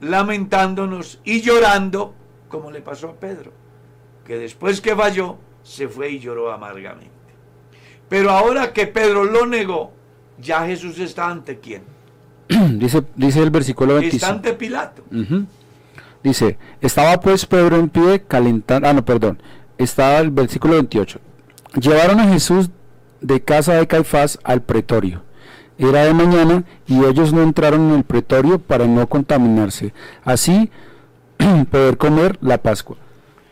[0.00, 2.14] lamentándonos y llorando
[2.48, 3.61] como le pasó a Pedro
[4.32, 7.10] que después que falló, se fue y lloró amargamente.
[8.08, 9.92] Pero ahora que Pedro lo negó,
[10.40, 11.82] ya Jesús está ante quién?
[12.78, 14.16] dice, dice el versículo 25.
[14.16, 15.04] Está ante Pilato.
[16.22, 19.38] Dice, estaba pues Pedro en pie calentando, ah no, perdón,
[19.76, 21.20] estaba el versículo 28.
[21.78, 22.70] Llevaron a Jesús
[23.20, 25.24] de casa de Caifás al pretorio.
[25.76, 29.92] Era de mañana y ellos no entraron en el pretorio para no contaminarse,
[30.24, 30.70] así
[31.70, 32.96] poder comer la Pascua.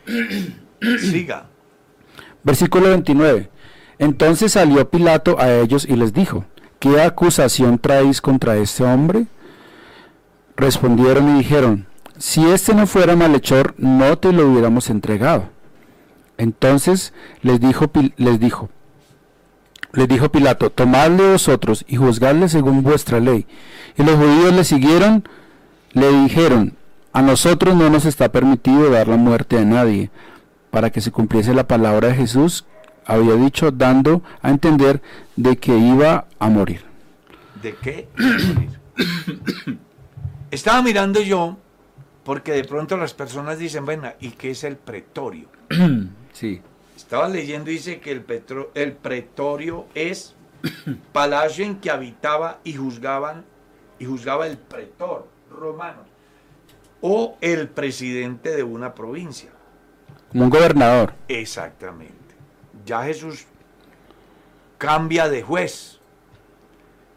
[0.99, 1.45] Siga.
[2.43, 3.49] Versículo 29.
[3.99, 6.45] Entonces salió Pilato a ellos y les dijo,
[6.79, 9.27] ¿qué acusación traéis contra este hombre?
[10.57, 11.85] Respondieron y dijeron,
[12.17, 15.49] si este no fuera malhechor, no te lo hubiéramos entregado.
[16.37, 17.13] Entonces
[17.43, 18.69] les dijo, les dijo,
[19.93, 23.45] les dijo Pilato, tomadle vosotros y juzgadle según vuestra ley.
[23.97, 25.27] Y los judíos le siguieron,
[25.93, 26.75] le dijeron,
[27.13, 30.09] a nosotros no nos está permitido dar la muerte a nadie,
[30.71, 32.65] para que se cumpliese la palabra de Jesús,
[33.05, 35.01] había dicho, dando a entender
[35.35, 36.83] de que iba a morir.
[37.61, 38.07] ¿De qué?
[40.51, 41.57] Estaba mirando yo,
[42.23, 45.47] porque de pronto las personas dicen, bueno, ¿y qué es el pretorio?
[46.33, 46.61] sí.
[46.95, 48.25] Estaba leyendo y dice que el,
[48.73, 50.35] el pretorio es
[51.11, 53.43] palacio en que habitaba y juzgaban
[53.99, 55.99] y juzgaba el pretor romano
[57.01, 59.50] o el presidente de una provincia.
[60.31, 61.13] Como un gobernador.
[61.27, 62.15] Exactamente.
[62.85, 63.45] Ya Jesús
[64.77, 65.99] cambia de juez.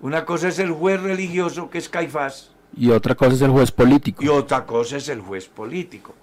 [0.00, 2.52] Una cosa es el juez religioso, que es Caifás.
[2.76, 4.22] Y otra cosa es el juez político.
[4.22, 6.14] Y otra cosa es el juez político.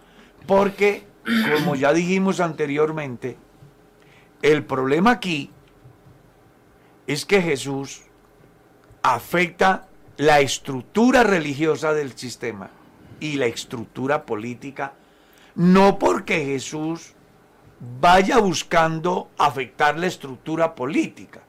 [0.45, 1.05] Porque,
[1.55, 3.37] como ya dijimos anteriormente,
[4.41, 5.49] el problema aquí
[7.07, 8.01] es que Jesús
[9.01, 9.87] afecta
[10.17, 12.69] la estructura religiosa del sistema
[13.19, 14.93] y la estructura política
[15.55, 17.13] no porque Jesús
[17.99, 21.41] vaya buscando afectar la estructura política,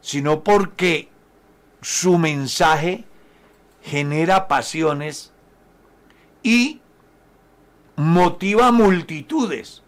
[0.00, 1.08] sino porque
[1.80, 3.04] su mensaje
[3.82, 5.32] genera pasiones
[6.42, 6.80] y
[7.96, 9.82] motiva multitudes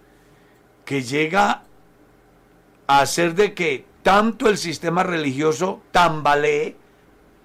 [0.84, 1.62] que llega
[2.86, 6.76] a hacer de que tanto el sistema religioso tambalee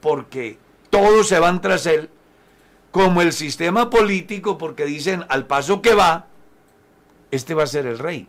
[0.01, 0.57] porque
[0.89, 2.09] todos se van tras él
[2.97, 6.25] como el sistema político, porque dicen, al paso que va,
[7.29, 8.27] este va a ser el rey.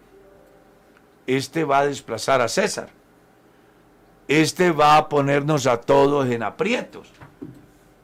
[1.26, 2.90] Este va a desplazar a César.
[4.28, 7.08] Este va a ponernos a todos en aprietos.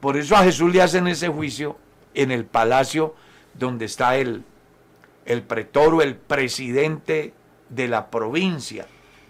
[0.01, 1.77] Por eso a Jesús le hacen ese juicio
[2.15, 3.15] en el palacio
[3.53, 4.43] donde está el,
[5.27, 7.35] el pretoro, el presidente
[7.69, 8.87] de la provincia,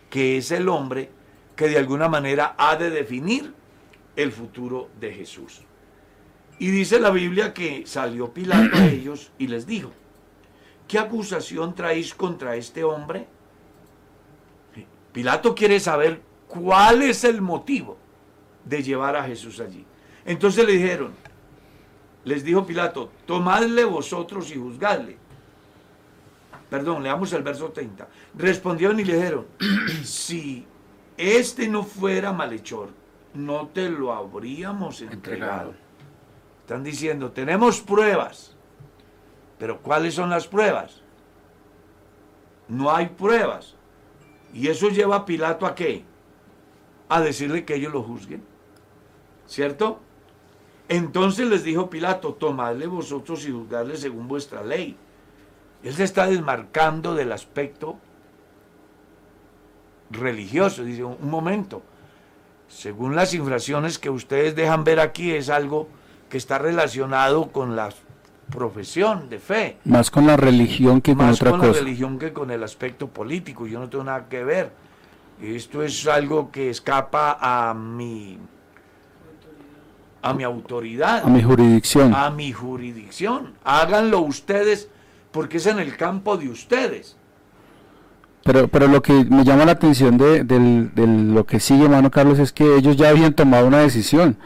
[0.08, 1.10] que es el hombre
[1.56, 3.52] que de alguna manera ha de definir
[4.14, 5.64] el futuro de Jesús.
[6.58, 9.90] Y dice la Biblia que salió Pilato a ellos y les dijo,
[10.86, 13.26] ¿qué acusación traéis contra este hombre?
[15.12, 17.96] Pilato quiere saber cuál es el motivo
[18.64, 19.84] de llevar a Jesús allí.
[20.24, 21.12] Entonces le dijeron,
[22.24, 25.18] les dijo Pilato, tomadle vosotros y juzgadle.
[26.70, 28.08] Perdón, leamos el verso 30.
[28.36, 29.46] Respondieron y le dijeron,
[30.02, 30.66] si
[31.16, 32.88] este no fuera malhechor,
[33.34, 35.74] no te lo habríamos entregado.
[36.64, 38.56] Están diciendo, tenemos pruebas.
[39.58, 41.02] Pero ¿cuáles son las pruebas?
[42.68, 43.74] No hay pruebas.
[44.54, 46.04] Y eso lleva a Pilato a qué?
[47.10, 48.42] A decirle que ellos lo juzguen.
[49.46, 50.00] ¿Cierto?
[50.88, 54.96] Entonces les dijo Pilato, tomadle vosotros y juzgadle según vuestra ley.
[55.82, 57.98] Él se está desmarcando del aspecto
[60.08, 60.82] religioso.
[60.82, 61.82] Dice, un momento,
[62.68, 65.88] según las infracciones que ustedes dejan ver aquí, es algo
[66.34, 67.94] que está relacionado con las
[68.50, 69.76] profesión de fe.
[69.84, 71.70] Más con la religión que con Más otra con cosa.
[71.74, 73.68] la religión que con el aspecto político.
[73.68, 74.72] Yo no tengo nada que ver.
[75.40, 78.36] Esto es algo que escapa a mi
[80.22, 82.12] a mi autoridad, A mi jurisdicción.
[82.12, 83.52] a mi jurisdicción.
[83.62, 84.88] Háganlo ustedes
[85.30, 87.16] porque es en el campo de ustedes.
[88.42, 92.10] Pero, pero lo que me llama la atención de, del- de lo que sigue, hermano
[92.10, 94.36] Carlos, es que ellos ya habían tomado una decisión,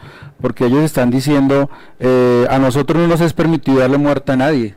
[0.41, 1.69] porque ellos están diciendo,
[1.99, 4.75] eh, a nosotros no nos es permitido darle muerte a nadie.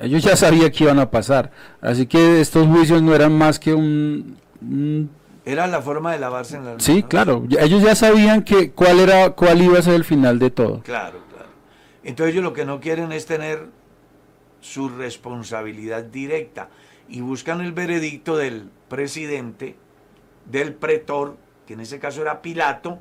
[0.00, 1.50] Ellos ya sabían que iban a pasar.
[1.80, 4.36] Así que estos juicios no eran más que un...
[4.60, 5.10] un-
[5.44, 6.82] Era la forma de lavarse en manos.
[6.82, 7.46] sí, claro.
[7.60, 10.80] Ellos ya sabían que cuál era cuál iba a ser el final de todo.
[10.82, 11.48] Claro, claro.
[12.02, 13.68] Entonces ellos lo que no quieren es tener
[14.60, 16.68] su responsabilidad directa
[17.08, 19.76] y buscan el veredicto del presidente,
[20.50, 21.36] del pretor,
[21.66, 22.98] que en ese caso era Pilato,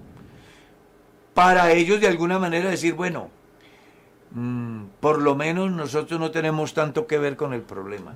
[1.33, 3.29] para ellos de alguna manera decir, bueno,
[4.31, 8.15] mm, por lo menos nosotros no tenemos tanto que ver con el problema.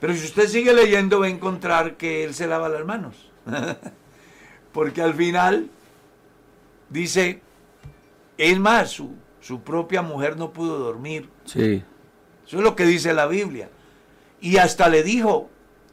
[0.00, 3.30] Pero si usted sigue leyendo va a encontrar que él se lava las manos.
[4.72, 5.70] Porque al final
[6.88, 7.42] dice,
[8.36, 11.28] es más, su, su propia mujer no pudo dormir.
[11.44, 11.82] Sí.
[12.46, 13.70] Eso es lo que dice la Biblia.
[14.40, 15.50] Y hasta le dijo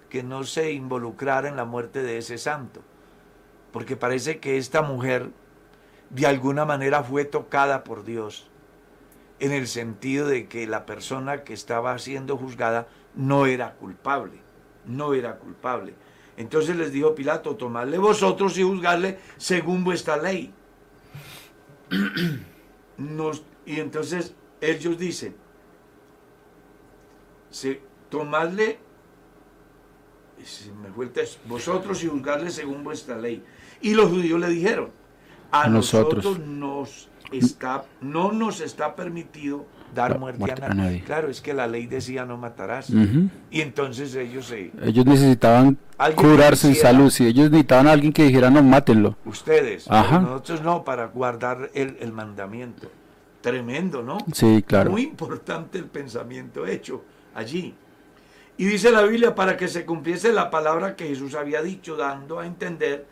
[0.10, 2.82] que no se involucrara en la muerte de ese santo.
[3.72, 5.32] Porque parece que esta mujer
[6.10, 8.48] de alguna manera fue tocada por Dios.
[9.40, 14.40] En el sentido de que la persona que estaba siendo juzgada no era culpable.
[14.86, 15.94] No era culpable.
[16.38, 20.54] Entonces les dijo Pilato, tomadle vosotros y juzgarle según vuestra ley.
[23.66, 25.36] Y entonces ellos dicen,
[27.50, 28.78] se, tomadle,
[30.82, 30.90] me
[31.46, 33.44] vosotros y juzgarle según vuestra ley.
[33.82, 34.92] Y los judíos le dijeron,
[35.52, 36.24] a, nosotros.
[36.26, 41.04] nosotros, nos está, no nos está permitido dar Da- muerte, muerte a, a nadie.
[41.04, 42.90] Claro, es que la ley decía no matarás.
[43.52, 45.78] Y entonces ellos se, Ellos necesitaban
[46.16, 47.10] curarse en salud.
[47.10, 49.16] Sí, ellos necesitaban a alguien que dijera, no, mátenlo.
[49.26, 50.20] ustedes, Ajá.
[50.20, 52.92] nosotros no, para guardar el, el mandamiento.
[53.42, 54.18] Tremendo, ¿no?
[54.34, 54.90] Sí, claro.
[54.92, 57.04] Muy importante el pensamiento hecho
[57.36, 57.76] allí.
[58.58, 62.40] Y dice la Biblia para que se cumpliese la palabra que Jesús había dicho, dando
[62.40, 63.06] a entender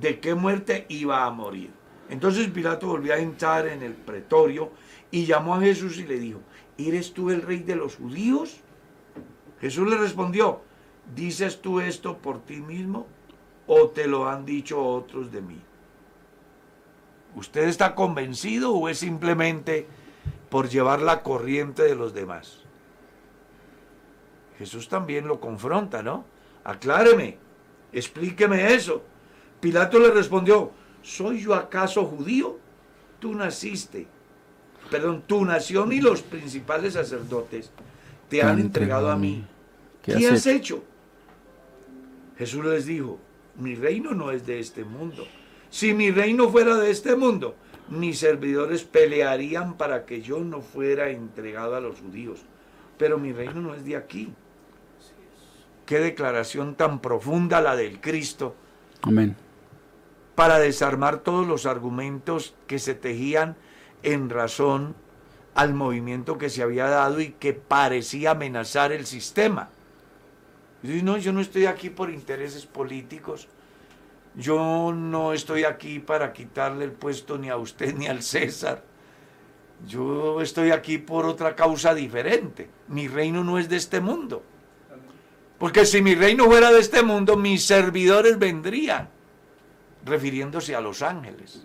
[0.00, 1.70] de qué muerte iba a morir.
[2.08, 4.70] Entonces Pilato volvió a entrar en el pretorio
[5.10, 6.40] y llamó a Jesús y le dijo,
[6.78, 8.60] ¿eres tú el rey de los judíos?
[9.60, 10.60] Jesús le respondió,
[11.14, 13.06] ¿dices tú esto por ti mismo
[13.66, 15.60] o te lo han dicho otros de mí?
[17.34, 19.86] ¿Usted está convencido o es simplemente
[20.48, 22.62] por llevar la corriente de los demás?
[24.58, 26.24] Jesús también lo confronta, ¿no?
[26.64, 27.36] Acláreme,
[27.92, 29.02] explíqueme eso.
[29.60, 30.70] Pilato le respondió,
[31.02, 32.58] ¿soy yo acaso judío?
[33.18, 34.06] Tú naciste,
[34.90, 37.70] perdón, tu nación y los principales sacerdotes
[38.28, 39.44] te han entregado a mí.
[40.02, 40.84] ¿Qué ¿Qué, has has hecho?
[42.38, 43.18] Jesús les dijo,
[43.56, 45.26] mi reino no es de este mundo.
[45.70, 47.56] Si mi reino fuera de este mundo,
[47.88, 52.40] mis servidores pelearían para que yo no fuera entregado a los judíos.
[52.98, 54.32] Pero mi reino no es de aquí.
[55.86, 58.54] Qué declaración tan profunda la del Cristo
[59.06, 59.36] Amén.
[60.36, 63.56] Para desarmar todos los argumentos que se tejían
[64.02, 64.94] en razón
[65.54, 69.70] al movimiento que se había dado y que parecía amenazar el sistema.
[70.82, 73.48] No, yo no estoy aquí por intereses políticos,
[74.36, 78.84] yo no estoy aquí para quitarle el puesto ni a usted ni al César,
[79.88, 84.42] yo estoy aquí por otra causa diferente, mi reino no es de este mundo.
[85.58, 89.15] Porque si mi reino fuera de este mundo, mis servidores vendrían
[90.06, 91.64] refiriéndose a los ángeles.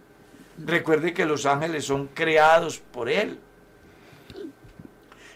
[0.58, 3.39] Recuerde que los ángeles son creados por él.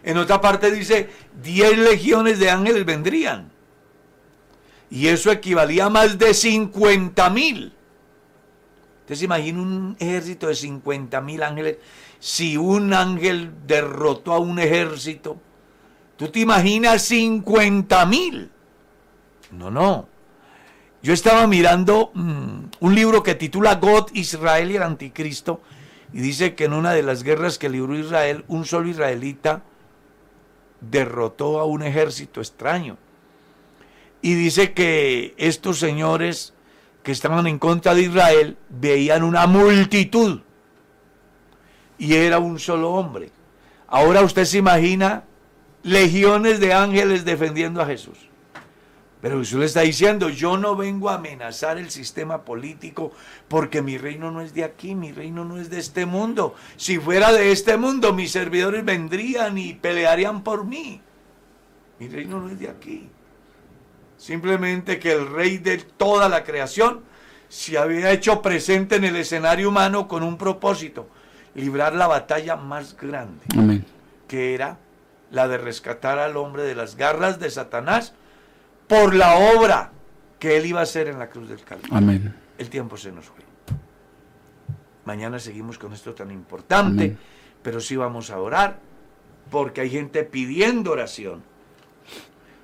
[0.03, 1.09] En otra parte dice,
[1.41, 3.51] 10 legiones de ángeles vendrían.
[4.89, 7.73] Y eso equivalía a más de 50 mil.
[9.01, 11.77] Usted se imagina un ejército de 50 mil ángeles.
[12.19, 15.37] Si un ángel derrotó a un ejército,
[16.17, 18.51] ¿tú te imaginas 50 mil?
[19.51, 20.14] No, no.
[21.05, 25.61] Yo estaba mirando mm, un libro que titula God, Israel y el Anticristo
[26.11, 29.61] y dice que en una de las guerras que libró Israel, un solo israelita
[30.81, 32.97] derrotó a un ejército extraño.
[34.23, 36.55] Y dice que estos señores
[37.03, 40.41] que estaban en contra de Israel veían una multitud
[41.99, 43.29] y era un solo hombre.
[43.85, 45.23] Ahora usted se imagina
[45.83, 48.24] legiones de ángeles defendiendo a Jesús.
[49.25, 53.11] Pero Jesús le está diciendo, yo no vengo a amenazar el sistema político
[53.47, 56.53] porque mi reino no es de aquí, mi reino no es de este mundo.
[56.77, 61.01] Si fuera de este mundo, mis servidores vendrían y pelearían por mí.
[61.97, 63.09] Mi reino no es de aquí.
[64.15, 67.01] Simplemente que el rey de toda la creación
[67.49, 71.09] se había hecho presente en el escenario humano con un propósito,
[71.55, 73.85] librar la batalla más grande, Amén.
[74.27, 74.77] que era
[75.31, 78.13] la de rescatar al hombre de las garras de Satanás
[78.87, 79.91] por la obra
[80.39, 81.95] que él iba a hacer en la cruz del Calvario.
[81.95, 82.35] Amén.
[82.57, 83.43] El tiempo se nos fue.
[85.05, 87.17] Mañana seguimos con esto tan importante, Amén.
[87.61, 88.79] pero sí vamos a orar,
[89.51, 91.43] porque hay gente pidiendo oración.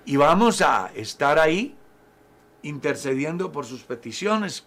[0.05, 1.75] Y vamos a estar ahí
[2.63, 4.65] intercediendo por sus peticiones.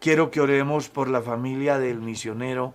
[0.00, 2.74] Quiero que oremos por la familia del misionero,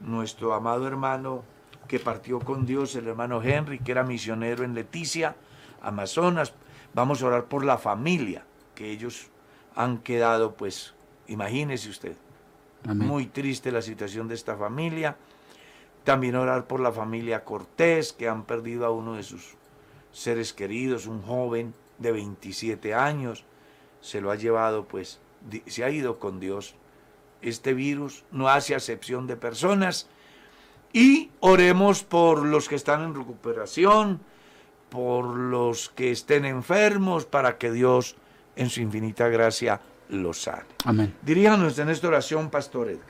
[0.00, 1.44] nuestro amado hermano
[1.86, 5.36] que partió con Dios, el hermano Henry, que era misionero en Leticia,
[5.82, 6.54] Amazonas.
[6.94, 9.28] Vamos a orar por la familia, que ellos
[9.74, 10.94] han quedado, pues,
[11.26, 12.16] imagínese usted,
[12.86, 13.08] Amén.
[13.08, 15.16] muy triste la situación de esta familia.
[16.04, 19.54] También orar por la familia Cortés, que han perdido a uno de sus
[20.12, 23.44] seres queridos, un joven de 27 años.
[24.00, 25.18] Se lo ha llevado, pues,
[25.66, 26.74] se ha ido con Dios.
[27.42, 30.08] Este virus no hace acepción de personas.
[30.92, 34.20] Y oremos por los que están en recuperación,
[34.94, 38.14] por los que estén enfermos, para que Dios,
[38.54, 40.62] en su infinita gracia, los sane.
[40.84, 41.12] Amén.
[41.22, 43.02] Diríjanos en esta oración, Pastor Edgar.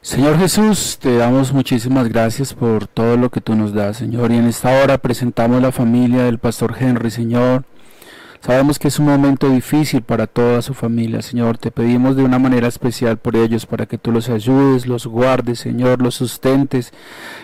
[0.00, 4.30] Señor Jesús, te damos muchísimas gracias por todo lo que tú nos das, Señor.
[4.32, 7.64] Y en esta hora presentamos la familia del pastor Henry, Señor.
[8.40, 11.58] Sabemos que es un momento difícil para toda su familia, Señor.
[11.58, 15.58] Te pedimos de una manera especial por ellos, para que tú los ayudes, los guardes,
[15.58, 16.92] Señor, los sustentes.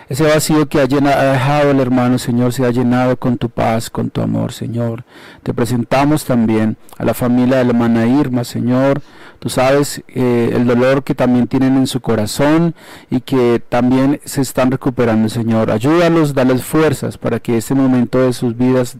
[0.09, 3.49] Ese vacío que ha, llena- ha dejado el hermano, Señor, se ha llenado con tu
[3.49, 5.03] paz, con tu amor, Señor.
[5.43, 9.01] Te presentamos también a la familia de la hermana Irma, Señor.
[9.45, 12.73] Tú sabes eh, el dolor que también tienen en su corazón
[13.11, 15.69] y que también se están recuperando, Señor.
[15.69, 18.97] Ayúdalos, dales fuerzas para que este momento de sus vidas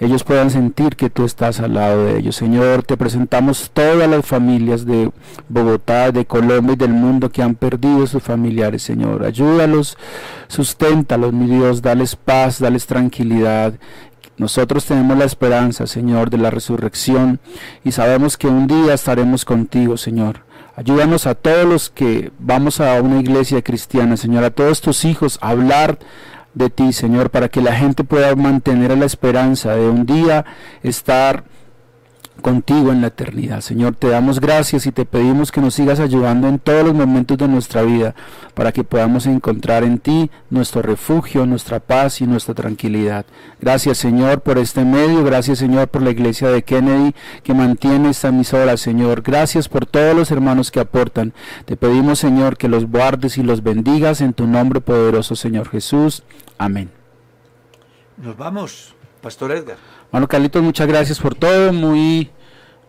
[0.00, 2.34] ellos puedan sentir que tú estás al lado de ellos.
[2.34, 5.10] Señor, te presentamos todas las familias de
[5.50, 9.22] Bogotá, de Colombia y del mundo que han perdido sus familiares, Señor.
[9.22, 9.98] Ayúdalos,
[10.48, 13.74] susténtalos, mi Dios, dales paz, dales tranquilidad.
[14.36, 17.38] Nosotros tenemos la esperanza, Señor, de la resurrección
[17.84, 20.40] y sabemos que un día estaremos contigo, Señor.
[20.76, 25.38] Ayúdanos a todos los que vamos a una iglesia cristiana, Señor, a todos tus hijos,
[25.40, 25.98] a hablar
[26.52, 30.44] de ti, Señor, para que la gente pueda mantener la esperanza de un día
[30.82, 31.44] estar
[32.42, 33.60] contigo en la eternidad.
[33.60, 37.38] Señor, te damos gracias y te pedimos que nos sigas ayudando en todos los momentos
[37.38, 38.14] de nuestra vida
[38.54, 43.24] para que podamos encontrar en ti nuestro refugio, nuestra paz y nuestra tranquilidad.
[43.60, 45.24] Gracias, Señor, por este medio.
[45.24, 49.22] Gracias, Señor, por la iglesia de Kennedy que mantiene esta emisora, Señor.
[49.22, 51.32] Gracias por todos los hermanos que aportan.
[51.64, 56.22] Te pedimos, Señor, que los guardes y los bendigas en tu nombre poderoso, Señor Jesús.
[56.58, 56.90] Amén.
[58.16, 59.78] Nos vamos, Pastor Edgar.
[60.12, 61.72] Bueno, Carlitos, muchas gracias por todo.
[61.72, 62.28] Muy,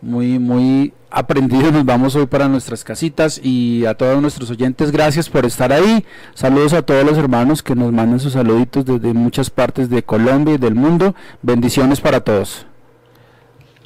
[0.02, 1.72] muy, muy aprendido.
[1.72, 6.04] Nos vamos hoy para nuestras casitas y a todos nuestros oyentes, gracias por estar ahí.
[6.34, 10.56] Saludos a todos los hermanos que nos mandan sus saluditos desde muchas partes de Colombia
[10.56, 11.14] y del mundo.
[11.40, 12.66] Bendiciones para todos.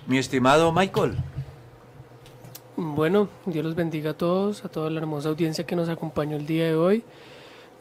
[0.09, 1.19] Mi estimado Michael.
[2.77, 6.47] Bueno, Dios los bendiga a todos, a toda la hermosa audiencia que nos acompañó el
[6.49, 7.05] día de hoy.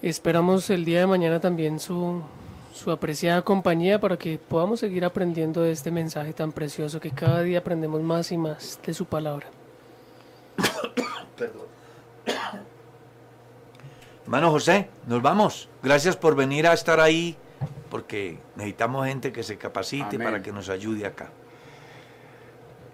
[0.03, 2.22] Esperamos el día de mañana también su,
[2.74, 7.41] su apreciada compañía para que podamos seguir aprendiendo de este mensaje tan precioso que cada
[7.41, 9.47] día aprendemos más y más de su palabra.
[11.38, 11.67] Perdón.
[14.24, 15.70] Hermano José, nos vamos.
[15.82, 17.36] Gracias por venir a estar ahí,
[17.89, 20.28] porque necesitamos gente que se capacite Amén.
[20.28, 21.30] para que nos ayude acá.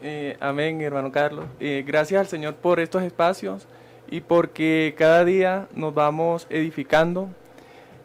[0.02, 1.46] Eh, amén, hermano Carlos.
[1.60, 3.68] Eh, gracias al Señor por estos espacios
[4.08, 7.30] y porque cada día nos vamos edificando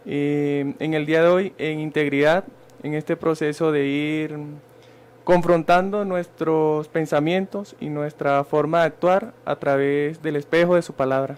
[0.06, 2.44] eh, en el día de hoy en integridad,
[2.82, 4.38] en este proceso de ir
[5.24, 11.36] confrontando nuestros pensamientos y nuestra forma de actuar a través del espejo de su palabra.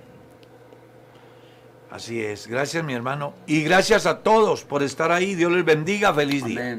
[1.91, 2.47] Así es.
[2.47, 3.35] Gracias, mi hermano.
[3.47, 5.35] Y gracias a todos por estar ahí.
[5.35, 6.15] Dios les bendiga.
[6.15, 6.79] Feliz día.